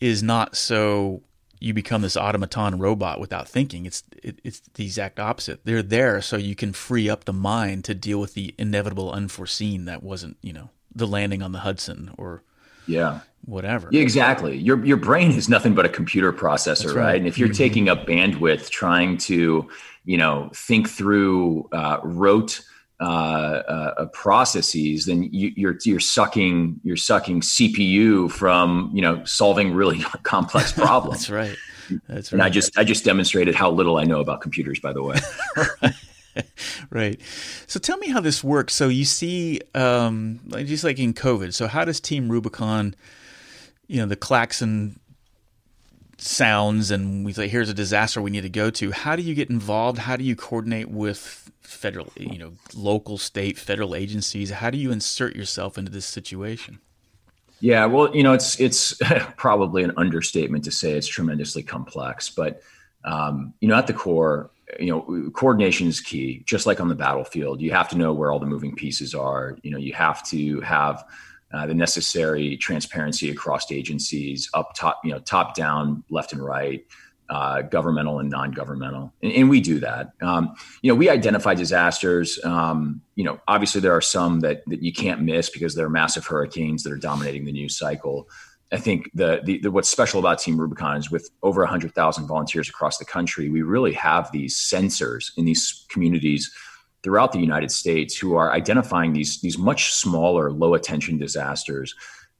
[0.00, 1.22] is not so
[1.62, 3.84] you become this automaton robot without thinking.
[3.86, 5.60] It's it, it's the exact opposite.
[5.64, 9.84] They're there so you can free up the mind to deal with the inevitable unforeseen
[9.84, 12.42] that wasn't you know the landing on the Hudson or
[12.86, 13.88] yeah whatever.
[13.90, 14.56] Yeah, exactly.
[14.56, 17.04] Your your brain is nothing but a computer processor, right.
[17.04, 17.16] right.
[17.16, 17.56] And if you're mm-hmm.
[17.56, 19.68] taking up bandwidth trying to,
[20.04, 22.62] you know, think through uh, rote
[23.00, 29.74] uh, uh, processes, then you, you're you're sucking you're sucking CPU from you know solving
[29.74, 31.26] really complex problems.
[31.26, 31.56] That's right.
[32.08, 32.34] That's right.
[32.34, 35.16] And I just I just demonstrated how little I know about computers, by the way.
[36.90, 37.20] right.
[37.66, 38.74] So tell me how this works.
[38.74, 41.54] So you see, um, just like in COVID.
[41.54, 42.94] So how does Team Rubicon,
[43.86, 45.00] you know, the klaxon
[46.18, 49.34] sounds, and we say, "Here's a disaster we need to go to." How do you
[49.34, 49.98] get involved?
[49.98, 54.50] How do you coordinate with federal, you know, local, state, federal agencies?
[54.50, 56.78] How do you insert yourself into this situation?
[57.60, 58.94] Yeah, well, you know, it's it's
[59.36, 62.62] probably an understatement to say it's tremendously complex, but
[63.04, 66.42] um, you know, at the core, you know, coordination is key.
[66.46, 69.56] Just like on the battlefield, you have to know where all the moving pieces are.
[69.62, 71.04] You know, you have to have
[71.52, 76.86] uh, the necessary transparency across agencies, up top, you know, top down, left and right,
[77.28, 80.10] uh, governmental and non-governmental, and, and we do that.
[80.20, 82.38] Um, you know, we identify disasters.
[82.44, 85.90] Um, you know, obviously there are some that that you can't miss because there are
[85.90, 88.28] massive hurricanes that are dominating the news cycle.
[88.72, 92.68] I think the, the, the, what's special about Team Rubicon is with over 100,000 volunteers
[92.68, 96.52] across the country, we really have these sensors in these communities
[97.02, 101.94] throughout the United States who are identifying these these much smaller, low attention disasters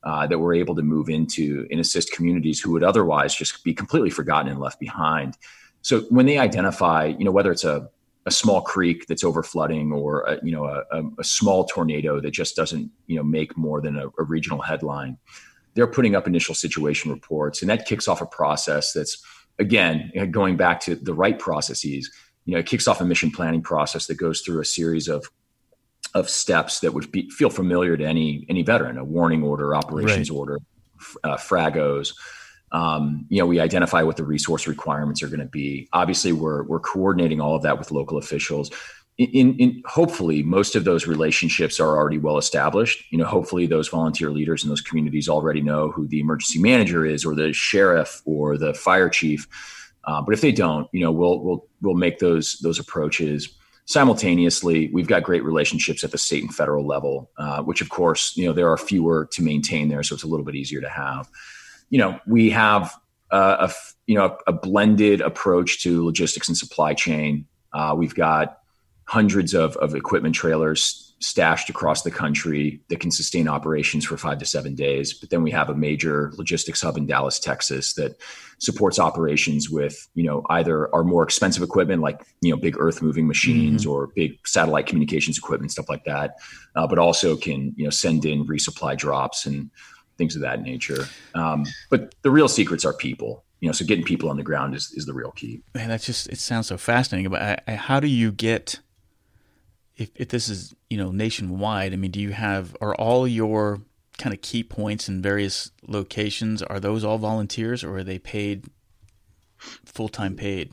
[0.05, 3.75] uh, that we're able to move into and assist communities who would otherwise just be
[3.75, 5.37] completely forgotten and left behind.
[5.83, 7.91] So when they identify, you know, whether it's a
[8.27, 12.33] a small creek that's over flooding or a, you know a, a, small tornado that
[12.33, 15.17] just doesn't you know make more than a, a regional headline
[15.75, 19.23] they're putting up initial situation reports, and that kicks off a process that's
[19.59, 22.11] again going back to the right processes.
[22.45, 25.27] You know, it kicks off a mission planning process that goes through a series of
[26.15, 30.31] of steps that would be, feel familiar to any any veteran: a warning order, operations
[30.31, 30.37] right.
[30.37, 30.59] order,
[31.25, 32.15] uh, fragos.
[32.73, 35.89] Um, you know, we identify what the resource requirements are going to be.
[35.93, 38.71] Obviously, we're we're coordinating all of that with local officials
[39.19, 43.05] in, in, hopefully most of those relationships are already well established.
[43.11, 47.05] You know hopefully those volunteer leaders in those communities already know who the emergency manager
[47.05, 49.47] is or the sheriff or the fire chief.
[50.05, 53.57] Uh, but if they don't you know we'll we'll we'll make those those approaches.
[53.85, 58.37] Simultaneously we've got great relationships at the state and federal level uh, which of course
[58.37, 60.89] you know there are fewer to maintain there so it's a little bit easier to
[60.89, 61.29] have.
[61.91, 62.95] You know we have
[63.31, 63.73] uh, a
[64.07, 67.47] you know a, blended approach to logistics and supply chain.
[67.73, 68.60] Uh, we've got
[69.11, 74.39] hundreds of, of equipment trailers stashed across the country that can sustain operations for five
[74.39, 75.13] to seven days.
[75.13, 78.13] But then we have a major logistics hub in Dallas, Texas that
[78.59, 83.03] supports operations with, you know, either our more expensive equipment like, you know, big earth
[83.03, 83.91] moving machines mm-hmm.
[83.91, 86.37] or big satellite communications equipment, stuff like that.
[86.77, 89.71] Uh, but also can, you know, send in resupply drops and
[90.19, 91.09] things of that nature.
[91.35, 93.45] Um, but the real secrets are people.
[93.59, 95.63] You know, so getting people on the ground is, is the real key.
[95.75, 97.31] Man, that's just, it sounds so fascinating.
[97.31, 98.81] But I, I, how do you get,
[100.01, 103.83] if, if this is you know nationwide, I mean, do you have are all your
[104.19, 108.65] kind of key points in various locations are those all volunteers or are they paid
[109.59, 110.73] full time paid?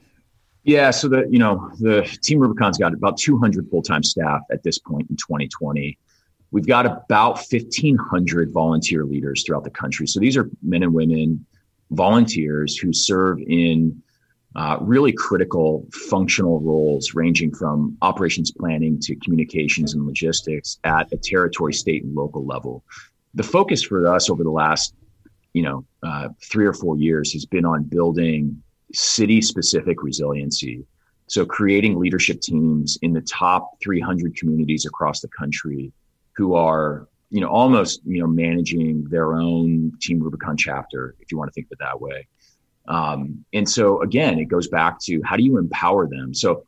[0.63, 4.63] Yeah, so the you know the Team Rubicon's got about 200 full time staff at
[4.63, 5.97] this point in 2020.
[6.51, 10.07] We've got about 1,500 volunteer leaders throughout the country.
[10.07, 11.45] So these are men and women
[11.91, 14.01] volunteers who serve in
[14.57, 21.17] uh, really critical functional roles ranging from operations planning to communications and logistics at a
[21.17, 22.83] territory, state, and local level.
[23.35, 24.95] The focus for us over the last,
[25.53, 30.83] you know, uh, three or four years has been on building city-specific resiliency.
[31.27, 35.91] So creating leadership teams in the top 300 communities across the country
[36.35, 41.37] who are you know almost you know managing their own team rubicon chapter if you
[41.37, 42.25] want to think of it that way
[42.87, 46.33] um, and so again, it goes back to how do you empower them?
[46.33, 46.65] So,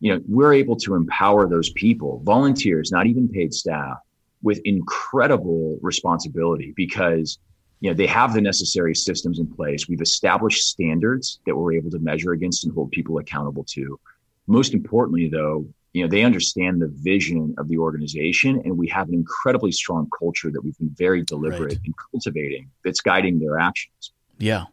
[0.00, 3.98] you know, we're able to empower those people, volunteers, not even paid staff,
[4.42, 7.38] with incredible responsibility because
[7.80, 9.88] you know they have the necessary systems in place.
[9.88, 13.98] We've established standards that we're able to measure against and hold people accountable to.
[14.46, 19.08] Most importantly, though, you know they understand the vision of the organization, and we have
[19.08, 21.80] an incredibly strong culture that we've been very deliberate right.
[21.84, 24.12] in cultivating that's guiding their actions.
[24.38, 24.64] Yeah,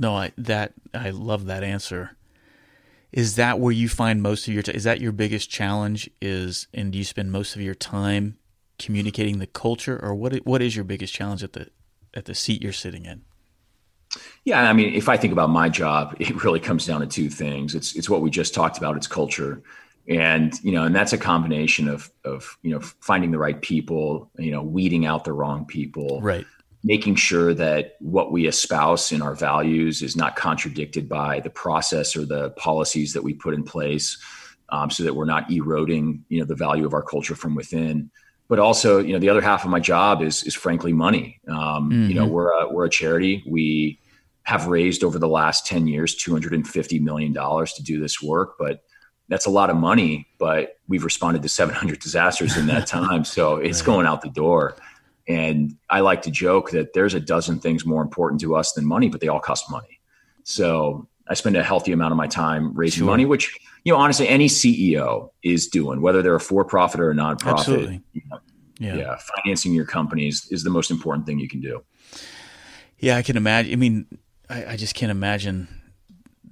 [0.00, 2.16] no, I that I love that answer.
[3.10, 6.68] Is that where you find most of your t- is that your biggest challenge is
[6.74, 8.38] and do you spend most of your time
[8.78, 11.68] communicating the culture or what what is your biggest challenge at the
[12.14, 13.22] at the seat you're sitting in?
[14.44, 17.30] Yeah, I mean, if I think about my job, it really comes down to two
[17.30, 17.74] things.
[17.74, 19.62] It's it's what we just talked about, it's culture.
[20.08, 24.30] and you know and that's a combination of of you know finding the right people
[24.38, 26.46] you know weeding out the wrong people right
[26.84, 32.16] making sure that what we espouse in our values is not contradicted by the process
[32.16, 34.16] or the policies that we put in place
[34.70, 38.10] um, so that we're not eroding you know the value of our culture from within
[38.48, 41.90] but also you know the other half of my job is is frankly money um,
[41.90, 42.08] mm-hmm.
[42.08, 42.32] you know mm-hmm.
[42.32, 43.98] we're a, we're a charity we
[44.42, 48.82] have raised over the last 10 years 250 million dollars to do this work but
[49.28, 53.56] that's a lot of money but we've responded to 700 disasters in that time so
[53.56, 54.76] it's going out the door
[55.28, 58.84] and i like to joke that there's a dozen things more important to us than
[58.84, 60.00] money but they all cost money
[60.44, 63.06] so i spend a healthy amount of my time raising sure.
[63.06, 67.14] money which you know honestly any ceo is doing whether they're a for-profit or a
[67.14, 68.38] nonprofit you know,
[68.78, 68.96] yeah.
[68.96, 71.82] yeah financing your companies is the most important thing you can do
[72.98, 74.06] yeah i can imagine i mean
[74.50, 75.68] I, I just can't imagine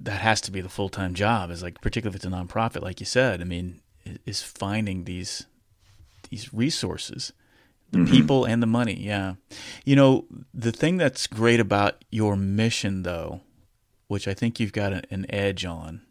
[0.01, 1.51] that has to be the full time job.
[1.51, 3.41] Is like particularly if it's a nonprofit, like you said.
[3.41, 3.81] I mean,
[4.25, 5.45] is finding these
[6.29, 7.33] these resources,
[7.91, 8.11] the mm-hmm.
[8.11, 8.95] people and the money.
[8.95, 9.35] Yeah,
[9.85, 13.41] you know the thing that's great about your mission, though,
[14.07, 16.01] which I think you've got an edge on,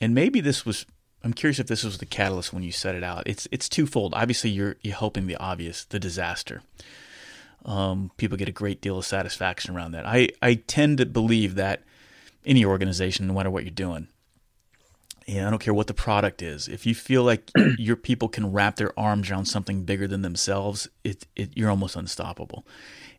[0.00, 0.86] and maybe this was.
[1.24, 3.24] I'm curious if this was the catalyst when you set it out.
[3.26, 4.14] It's it's twofold.
[4.14, 6.62] Obviously, you're you're helping the obvious, the disaster
[7.66, 10.06] um, people get a great deal of satisfaction around that.
[10.06, 11.82] I, I tend to believe that
[12.46, 14.08] any organization, no matter what you're doing,
[15.28, 18.52] and I don't care what the product is, if you feel like your people can
[18.52, 22.66] wrap their arms around something bigger than themselves, it, it you're almost unstoppable.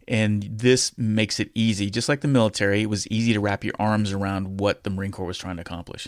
[0.08, 2.82] And this makes it easy, just like the military.
[2.82, 5.62] It was easy to wrap your arms around what the Marine Corps was trying to
[5.62, 6.08] accomplish,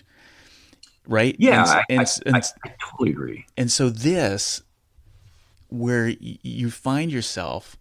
[1.06, 1.36] right?
[1.38, 3.46] Yeah, and, I, and, I, I, I totally agree.
[3.58, 4.62] And so this,
[5.68, 7.78] where you find yourself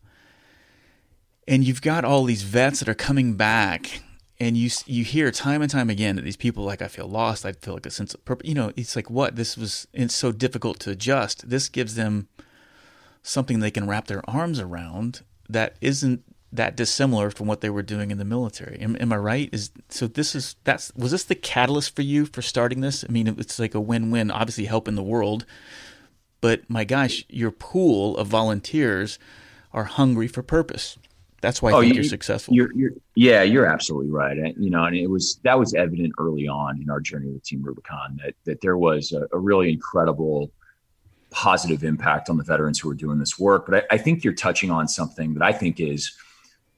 [1.47, 4.03] and you've got all these vets that are coming back
[4.40, 7.44] and you you hear time and time again that these people like I feel lost,
[7.44, 8.48] I feel like a sense of purpose.
[8.48, 9.87] You know, it's like what this was.
[9.92, 11.48] It's so difficult to adjust.
[11.48, 12.29] This gives them
[13.22, 17.83] something they can wrap their arms around that isn't that dissimilar from what they were
[17.83, 18.79] doing in the military.
[18.81, 19.51] Am, am I right?
[19.53, 23.05] Is so this is that's was this the catalyst for you for starting this?
[23.07, 24.31] I mean, it's like a win-win.
[24.31, 25.44] Obviously, helping the world,
[26.40, 29.18] but my gosh, your pool of volunteers
[29.72, 30.96] are hungry for purpose.
[31.40, 32.55] That's why I oh, think you, are successful.
[32.55, 34.37] You're, you're, yeah, you're absolutely right.
[34.37, 37.44] And, you know, and it was that was evident early on in our journey with
[37.44, 40.51] Team Rubicon that that there was a, a really incredible
[41.31, 43.66] positive impact on the veterans who are doing this work.
[43.66, 46.16] But I, I, think you're touching on something that I think is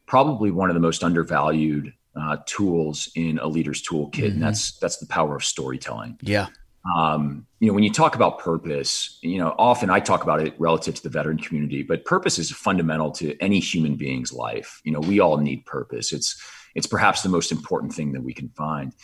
[0.07, 4.27] probably one of the most undervalued uh, tools in a leader's toolkit, mm-hmm.
[4.27, 6.19] and that's that's the power of storytelling.
[6.21, 6.49] Yeah,
[6.97, 10.55] um, you know, when you talk about purpose, you know, often I talk about it
[10.59, 14.81] relative to the veteran community, but purpose is fundamental to any human being's life.
[14.85, 16.13] You know, we all need purpose.
[16.13, 16.41] It's
[16.75, 18.95] it's perhaps the most important thing that we can find.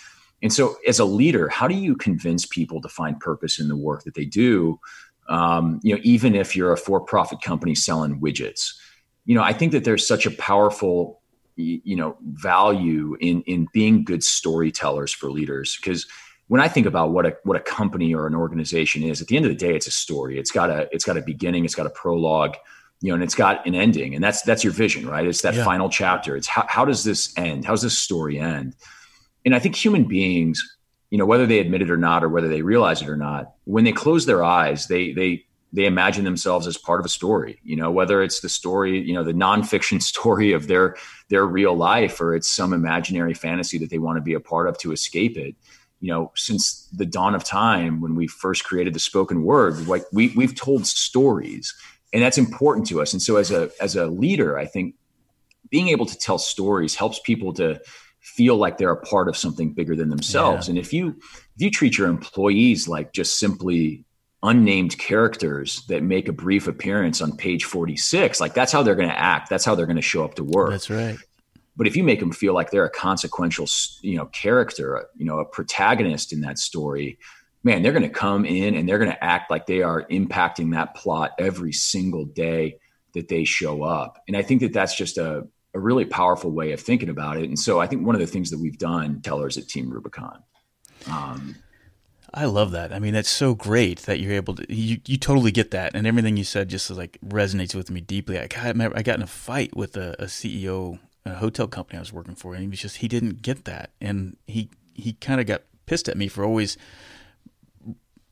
[0.42, 3.76] And so, as a leader, how do you convince people to find purpose in the
[3.76, 4.80] work that they do?
[5.28, 8.72] Um, you know, even if you're a for-profit company selling widgets,
[9.24, 11.20] you know, I think that there's such a powerful,
[11.56, 16.06] you know, value in in being good storytellers for leaders because
[16.48, 19.36] when I think about what a what a company or an organization is, at the
[19.36, 20.38] end of the day, it's a story.
[20.38, 22.56] It's got a it's got a beginning, it's got a prologue,
[23.00, 25.26] you know, and it's got an ending, and that's that's your vision, right?
[25.26, 25.64] It's that yeah.
[25.64, 26.36] final chapter.
[26.36, 27.64] It's how how does this end?
[27.64, 28.76] How does this story end?
[29.44, 30.62] And I think human beings,
[31.10, 33.52] you know, whether they admit it or not, or whether they realize it or not,
[33.64, 37.60] when they close their eyes, they they they imagine themselves as part of a story
[37.64, 40.96] you know whether it's the story you know the nonfiction story of their
[41.28, 44.68] their real life or it's some imaginary fantasy that they want to be a part
[44.68, 45.54] of to escape it
[46.00, 50.04] you know, since the dawn of time when we first created the spoken word, like
[50.12, 51.74] we we've told stories,
[52.12, 53.12] and that's important to us.
[53.12, 54.94] And so, as a as a leader, I think
[55.70, 57.80] being able to tell stories helps people to
[58.20, 60.66] feel like they're a part of something bigger than themselves.
[60.66, 60.72] Yeah.
[60.72, 64.04] And if you if you treat your employees like just simply
[64.42, 69.08] unnamed characters that make a brief appearance on page 46 like that's how they're going
[69.08, 71.16] to act that's how they're going to show up to work that's right
[71.76, 73.66] but if you make them feel like they're a consequential,
[74.00, 77.18] you know, character, you know, a protagonist in that story,
[77.62, 80.72] man, they're going to come in and they're going to act like they are impacting
[80.72, 82.78] that plot every single day
[83.12, 84.22] that they show up.
[84.26, 87.44] And I think that that's just a, a really powerful way of thinking about it.
[87.44, 90.42] And so I think one of the things that we've done, tellers at Team Rubicon.
[91.10, 91.56] Um,
[92.32, 92.92] I love that.
[92.92, 94.72] I mean, that's so great that you're able to.
[94.72, 98.38] You, you totally get that, and everything you said just like resonates with me deeply.
[98.38, 102.00] I got, I, got in a fight with a, a CEO a hotel company I
[102.00, 105.40] was working for, and he was just he didn't get that, and he he kind
[105.40, 106.76] of got pissed at me for always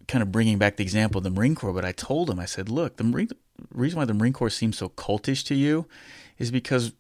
[0.06, 1.72] kind of bringing back the example of the Marine Corps.
[1.72, 3.30] But I told him, I said, look, the Marine
[3.70, 5.86] reason why the Marine Corps seems so cultish to you
[6.38, 6.92] is because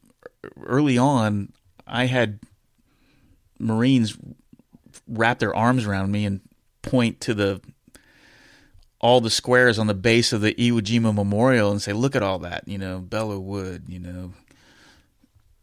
[0.62, 1.52] early on
[1.86, 2.40] I had
[3.58, 4.16] Marines
[5.08, 6.40] wrap their arms around me and
[6.82, 7.60] point to the
[9.00, 12.22] all the squares on the base of the Iwo Jima Memorial and say, "Look at
[12.22, 14.32] all that," you know, Belleau Wood, you know,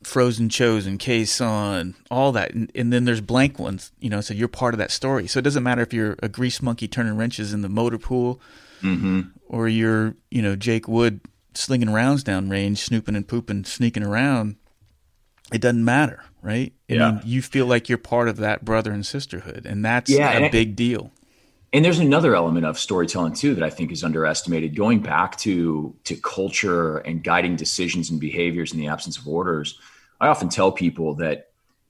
[0.04, 4.22] Frozen Chosen, Sanh, all that, and, and, then there's blank ones, you know.
[4.22, 5.28] So you're part of that story.
[5.28, 8.42] So it doesn't matter if you're a grease monkey turning wrenches in the motor pool,
[8.82, 9.22] mm-hmm.
[9.48, 11.22] or you're, you know, Jake Wood
[11.54, 14.56] slinging rounds down range, snooping and pooping, sneaking around.
[15.54, 16.74] It doesn't matter, right?
[16.90, 17.12] I yeah.
[17.12, 20.42] mean, you feel like you're part of that brother and sisterhood, and that's yeah, a
[20.44, 21.12] and big deal.
[21.74, 24.76] And there's another element of storytelling too that I think is underestimated.
[24.76, 29.80] Going back to to culture and guiding decisions and behaviors in the absence of orders,
[30.22, 31.48] I often tell people that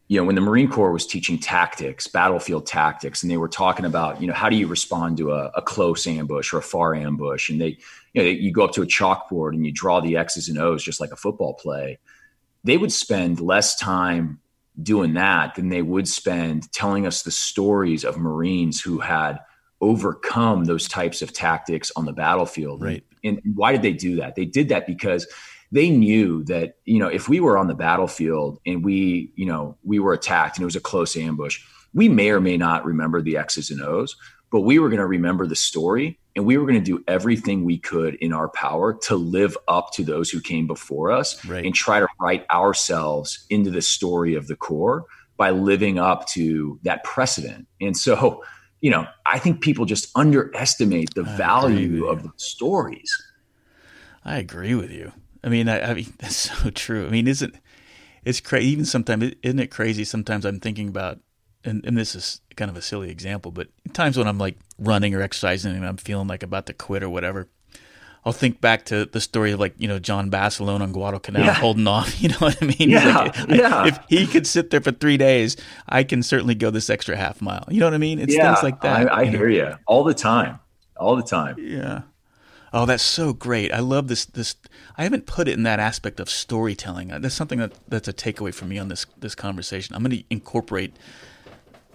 [0.08, 3.86] you know when the Marine Corps was teaching tactics, battlefield tactics, and they were talking
[3.86, 6.96] about you know how do you respond to a, a close ambush or a far
[6.96, 7.78] ambush, and they
[8.14, 10.84] you know you go up to a chalkboard and you draw the X's and O's
[10.84, 12.00] just like a football play.
[12.64, 14.40] They would spend less time
[14.82, 19.40] doing that than they would spend telling us the stories of Marines who had
[19.82, 22.82] overcome those types of tactics on the battlefield.
[22.82, 23.04] Right.
[23.24, 24.36] And why did they do that?
[24.36, 25.28] They did that because
[25.72, 29.78] they knew that, you know, if we were on the battlefield and we, you know,
[29.84, 31.64] we were attacked and it was a close ambush,
[31.94, 34.16] we may or may not remember the X's and O's,
[34.52, 37.64] but we were going to remember the story and we were going to do everything
[37.64, 41.66] we could in our power to live up to those who came before us right.
[41.66, 45.06] and try to write ourselves into the story of the Corps
[45.38, 47.68] by living up to that precedent.
[47.80, 48.44] And so,
[48.82, 53.12] you know, I think people just underestimate the I value of the stories.
[54.24, 55.12] I agree with you.
[55.44, 57.08] I mean, I, I, mean that's so true.
[57.08, 57.56] I mean, isn't
[58.24, 58.68] it's crazy?
[58.70, 60.04] Even sometimes, isn't it crazy?
[60.04, 61.20] Sometimes I'm thinking about,
[61.64, 65.16] and, and this is kind of a silly example, but times when I'm like running
[65.16, 67.48] or exercising and I'm feeling like about to quit or whatever,
[68.24, 71.54] I'll think back to the story of like you know John Basilone on Guadalcanal Yeah.
[71.54, 72.14] holding off.
[72.22, 72.92] You know what I mean?
[72.92, 73.88] Yeah, Like, I- yeah.
[73.88, 75.58] if he could sit there for three days,
[75.90, 77.66] I can certainly go this extra half mile.
[77.70, 78.20] You know what I mean?
[78.20, 79.12] It's things like that.
[79.12, 79.38] I, I you know?
[79.40, 80.60] hear you all the time,
[80.98, 81.56] all the time.
[81.58, 82.02] Yeah.
[82.74, 83.74] Oh, that's so great.
[83.74, 84.26] I love this.
[84.26, 84.56] This
[84.98, 87.10] I haven't put it in that aspect of storytelling.
[87.10, 89.96] That's something that that's a takeaway for me on this this conversation.
[89.96, 90.96] I'm going to incorporate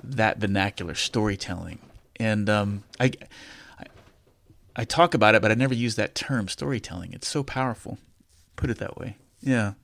[0.05, 1.79] that vernacular storytelling,
[2.21, 3.13] and um, I,
[3.79, 3.85] I
[4.77, 7.13] I talk about it, but I never use that term storytelling.
[7.15, 7.99] It's so powerful.
[8.57, 9.17] Put it that way.
[9.41, 9.75] Yeah.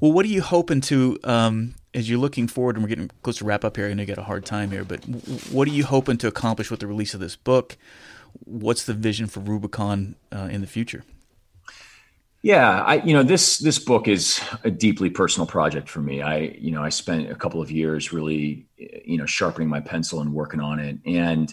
[0.00, 3.38] Well, what are you hoping to um, as you're looking forward, and we're getting close
[3.38, 3.86] to wrap up here?
[3.86, 5.04] I know you got a hard time here, but
[5.52, 7.76] what are you hoping to accomplish with the release of this book?
[8.44, 11.04] What's the vision for Rubicon uh, in the future?
[12.42, 16.22] Yeah, I you know this this book is a deeply personal project for me.
[16.22, 20.20] I you know I spent a couple of years really you know sharpening my pencil
[20.20, 21.52] and working on it, and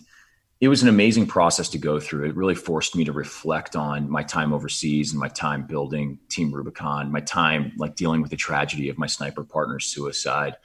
[0.60, 2.28] it was an amazing process to go through.
[2.28, 6.52] It really forced me to reflect on my time overseas and my time building Team
[6.52, 10.56] Rubicon, my time like dealing with the tragedy of my sniper partner's suicide,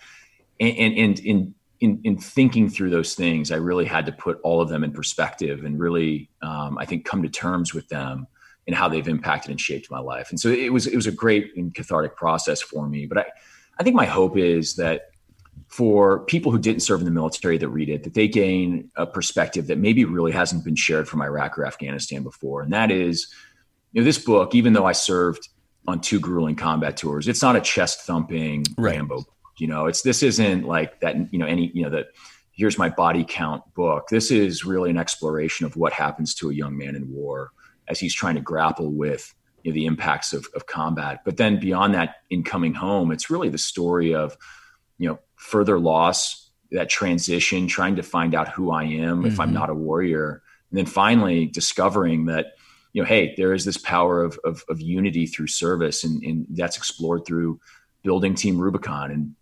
[0.58, 4.40] and and, and in in in thinking through those things, I really had to put
[4.42, 8.26] all of them in perspective and really um, I think come to terms with them
[8.66, 10.30] and how they've impacted and shaped my life.
[10.30, 13.06] And so it was it was a great and cathartic process for me.
[13.06, 13.24] But I,
[13.78, 15.10] I think my hope is that
[15.68, 19.06] for people who didn't serve in the military that read it, that they gain a
[19.06, 22.62] perspective that maybe really hasn't been shared from Iraq or Afghanistan before.
[22.62, 23.26] And that is,
[23.92, 25.48] you know, this book, even though I served
[25.86, 28.96] on two grueling combat tours, it's not a chest thumping Right.
[28.96, 29.24] Rambo.
[29.58, 32.08] You know, it's this isn't like that, you know, any, you know, that
[32.52, 34.08] here's my body count book.
[34.08, 37.50] This is really an exploration of what happens to a young man in war
[37.88, 41.20] as he's trying to grapple with you know, the impacts of, of combat.
[41.24, 44.36] But then beyond that, in coming home, it's really the story of
[44.98, 49.50] you know further loss, that transition, trying to find out who I am if I'm
[49.50, 49.54] Mhm.
[49.54, 52.54] not a warrior, and then finally discovering that
[52.92, 56.46] you know, hey, there is this power of of, of unity through service, and, and
[56.50, 57.60] that's explored through
[58.02, 59.10] building Team Rubicon.
[59.10, 59.34] And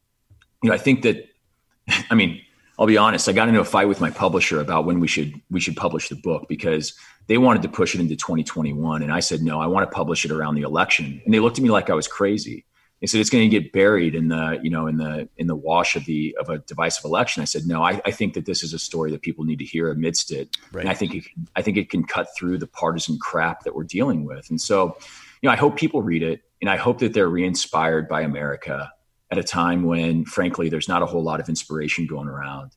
[0.63, 1.29] you know, I think that,
[2.11, 2.41] I mean,
[2.79, 3.29] I'll be honest.
[3.29, 6.09] I got into a fight with my publisher about when we should we should publish
[6.09, 6.95] the book because
[7.29, 9.61] they wanted to push it into 2021, and I said no.
[9.61, 11.95] I want to publish it around the election, and they looked at me like I
[11.95, 12.65] was crazy.
[13.01, 15.55] They said it's going to get buried in the you know in the in the
[15.55, 17.43] wash of the of a divisive election.
[17.43, 17.83] I said no.
[17.83, 20.57] I, I think that this is a story that people need to hear amidst it,
[20.73, 20.81] Right.
[20.81, 23.75] and I think it, can- I think it can cut through the partisan crap that
[23.77, 24.49] we're dealing with.
[24.51, 24.97] And so,
[25.43, 28.91] you know, I hope people read it, and I hope that they're re-inspired by America
[29.33, 32.71] at a time when, frankly, there's not a whole lot of inspiration going around.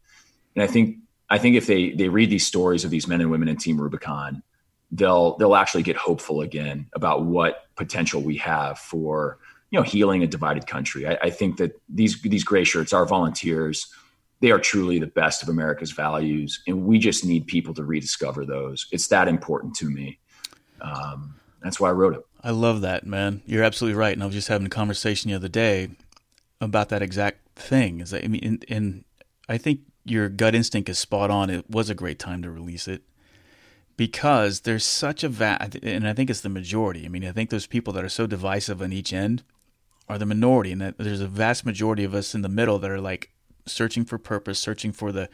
[0.55, 0.97] And I think
[1.29, 3.79] I think if they they read these stories of these men and women in Team
[3.79, 4.41] Rubicon,
[4.89, 9.37] they'll they'll actually get hopeful again about what potential we have for
[9.69, 11.05] you know healing a divided country.
[11.05, 13.93] I, I think that these these gray shirts, our volunteers,
[14.39, 18.45] they are truly the best of America's values, and we just need people to rediscover
[18.45, 18.87] those.
[18.93, 20.19] It's that important to me.
[20.79, 22.25] Um, that's why I wrote it.
[22.41, 23.41] I love that, man.
[23.45, 24.13] You're absolutely right.
[24.13, 25.89] And I was just having a conversation the other day
[26.61, 28.01] about that exact thing.
[28.01, 29.05] Is that, I mean, and, and
[29.47, 31.49] I think your gut instinct is spot on.
[31.49, 33.03] It was a great time to release it
[33.97, 37.05] because there's such a va- and I think it's the majority.
[37.05, 39.43] I mean, I think those people that are so divisive on each end
[40.07, 42.91] are the minority, and that there's a vast majority of us in the middle that
[42.91, 43.31] are like
[43.65, 45.29] searching for purpose, searching for the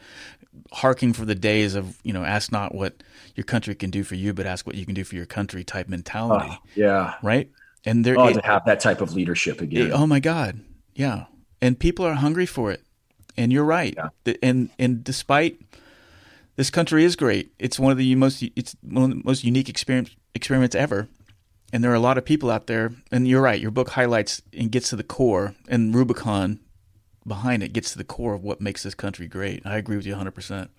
[0.72, 3.02] harking for the days of you know ask not what
[3.34, 5.64] your country can do for you, but ask what you can do for your country
[5.64, 6.50] type mentality.
[6.50, 7.50] Oh, yeah, right.
[7.84, 9.88] And there oh, to have that type of leadership again.
[9.88, 10.60] It, oh my God,
[10.94, 11.26] yeah.
[11.60, 12.82] And people are hungry for it.
[13.36, 13.94] And you're right.
[13.96, 14.34] Yeah.
[14.42, 15.58] And and despite
[16.56, 19.68] this country is great, it's one of the most it's one of the most unique
[19.68, 21.08] experience experiments ever.
[21.72, 22.92] And there are a lot of people out there.
[23.10, 23.60] And you're right.
[23.60, 26.60] Your book highlights and gets to the core, and Rubicon
[27.26, 29.64] behind it gets to the core of what makes this country great.
[29.64, 30.32] I agree with you 100.
[30.32, 30.70] percent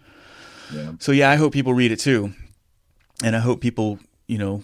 [0.74, 0.94] yeah.
[1.00, 2.34] So yeah, I hope people read it too,
[3.24, 4.64] and I hope people you know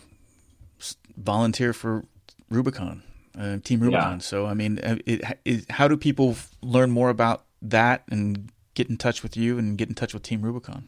[1.18, 2.06] volunteer for
[2.50, 3.04] Rubicon,
[3.40, 4.14] uh, Team Rubicon.
[4.14, 4.18] Yeah.
[4.20, 8.90] So I mean, uh, it, it, how do people learn more about that and get
[8.90, 10.88] in touch with you and get in touch with Team Rubicon?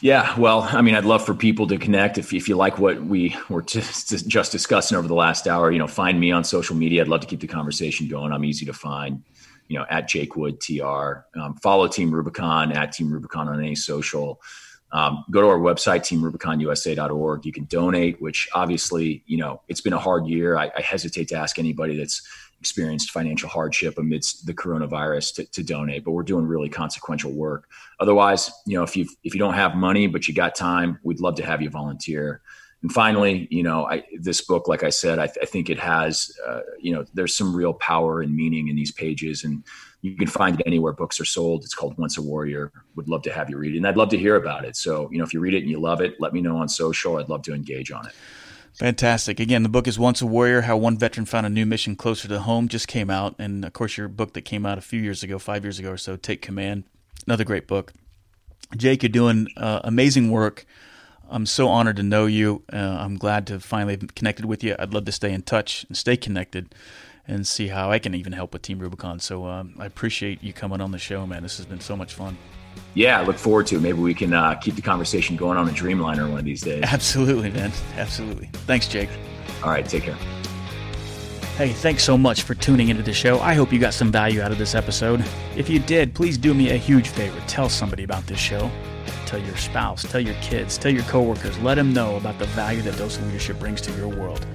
[0.00, 2.18] Yeah, well, I mean, I'd love for people to connect.
[2.18, 5.78] If, if you like what we were just, just discussing over the last hour, you
[5.78, 7.00] know, find me on social media.
[7.00, 8.32] I'd love to keep the conversation going.
[8.32, 9.22] I'm easy to find,
[9.68, 11.24] you know, at Jake Wood TR.
[11.40, 14.42] Um, follow Team Rubicon at Team Rubicon on any social.
[14.94, 17.44] Um, go to our website, teamrubiconusa.org.
[17.44, 20.56] You can donate, which obviously, you know, it's been a hard year.
[20.56, 22.22] I, I hesitate to ask anybody that's
[22.60, 27.68] experienced financial hardship amidst the coronavirus to, to, donate, but we're doing really consequential work.
[27.98, 31.20] Otherwise, you know, if you if you don't have money but you got time, we'd
[31.20, 32.40] love to have you volunteer.
[32.84, 35.78] And finally, you know, I, this book, like I said, I, th- I think it
[35.78, 39.64] has, uh, you know, there's some real power and meaning in these pages, and
[40.02, 41.64] you can find it anywhere books are sold.
[41.64, 42.72] It's called Once a Warrior.
[42.96, 44.76] Would love to have you read it, and I'd love to hear about it.
[44.76, 46.68] So, you know, if you read it and you love it, let me know on
[46.68, 47.16] social.
[47.16, 48.12] I'd love to engage on it.
[48.74, 49.40] Fantastic.
[49.40, 52.28] Again, the book is Once a Warrior How One Veteran Found a New Mission Closer
[52.28, 53.34] to Home, just came out.
[53.38, 55.92] And of course, your book that came out a few years ago, five years ago
[55.92, 56.84] or so, Take Command.
[57.26, 57.94] Another great book.
[58.76, 60.66] Jake, you're doing uh, amazing work.
[61.30, 62.62] I'm so honored to know you.
[62.72, 64.76] Uh, I'm glad to finally have connected with you.
[64.78, 66.74] I'd love to stay in touch and stay connected
[67.26, 69.18] and see how I can even help with Team Rubicon.
[69.18, 71.42] So um, I appreciate you coming on the show, man.
[71.42, 72.36] This has been so much fun.
[72.94, 73.80] Yeah, I look forward to it.
[73.80, 76.82] Maybe we can uh, keep the conversation going on a Dreamliner one of these days.
[76.84, 77.72] Absolutely, man.
[77.96, 78.50] Absolutely.
[78.66, 79.08] Thanks, Jake.
[79.62, 80.16] All right, take care.
[81.56, 83.38] Hey, thanks so much for tuning into the show.
[83.38, 85.24] I hope you got some value out of this episode.
[85.56, 87.40] If you did, please do me a huge favor.
[87.46, 88.70] Tell somebody about this show.
[89.34, 91.58] Tell your spouse, tell your kids, tell your coworkers.
[91.58, 94.46] Let them know about the value that Dose of Leadership brings to your world.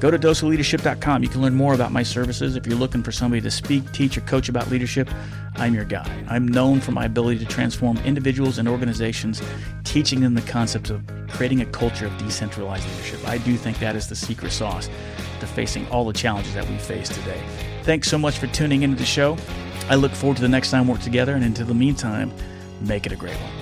[0.00, 1.22] Go to doseofleadership.com.
[1.22, 2.56] You can learn more about my services.
[2.56, 5.10] If you're looking for somebody to speak, teach, or coach about leadership,
[5.56, 6.24] I'm your guy.
[6.30, 9.42] I'm known for my ability to transform individuals and organizations,
[9.84, 13.28] teaching them the concepts of creating a culture of decentralized leadership.
[13.28, 14.88] I do think that is the secret sauce
[15.40, 17.42] to facing all the challenges that we face today.
[17.82, 19.36] Thanks so much for tuning into the show.
[19.90, 22.32] I look forward to the next time we're together, and until the meantime,
[22.80, 23.61] make it a great one.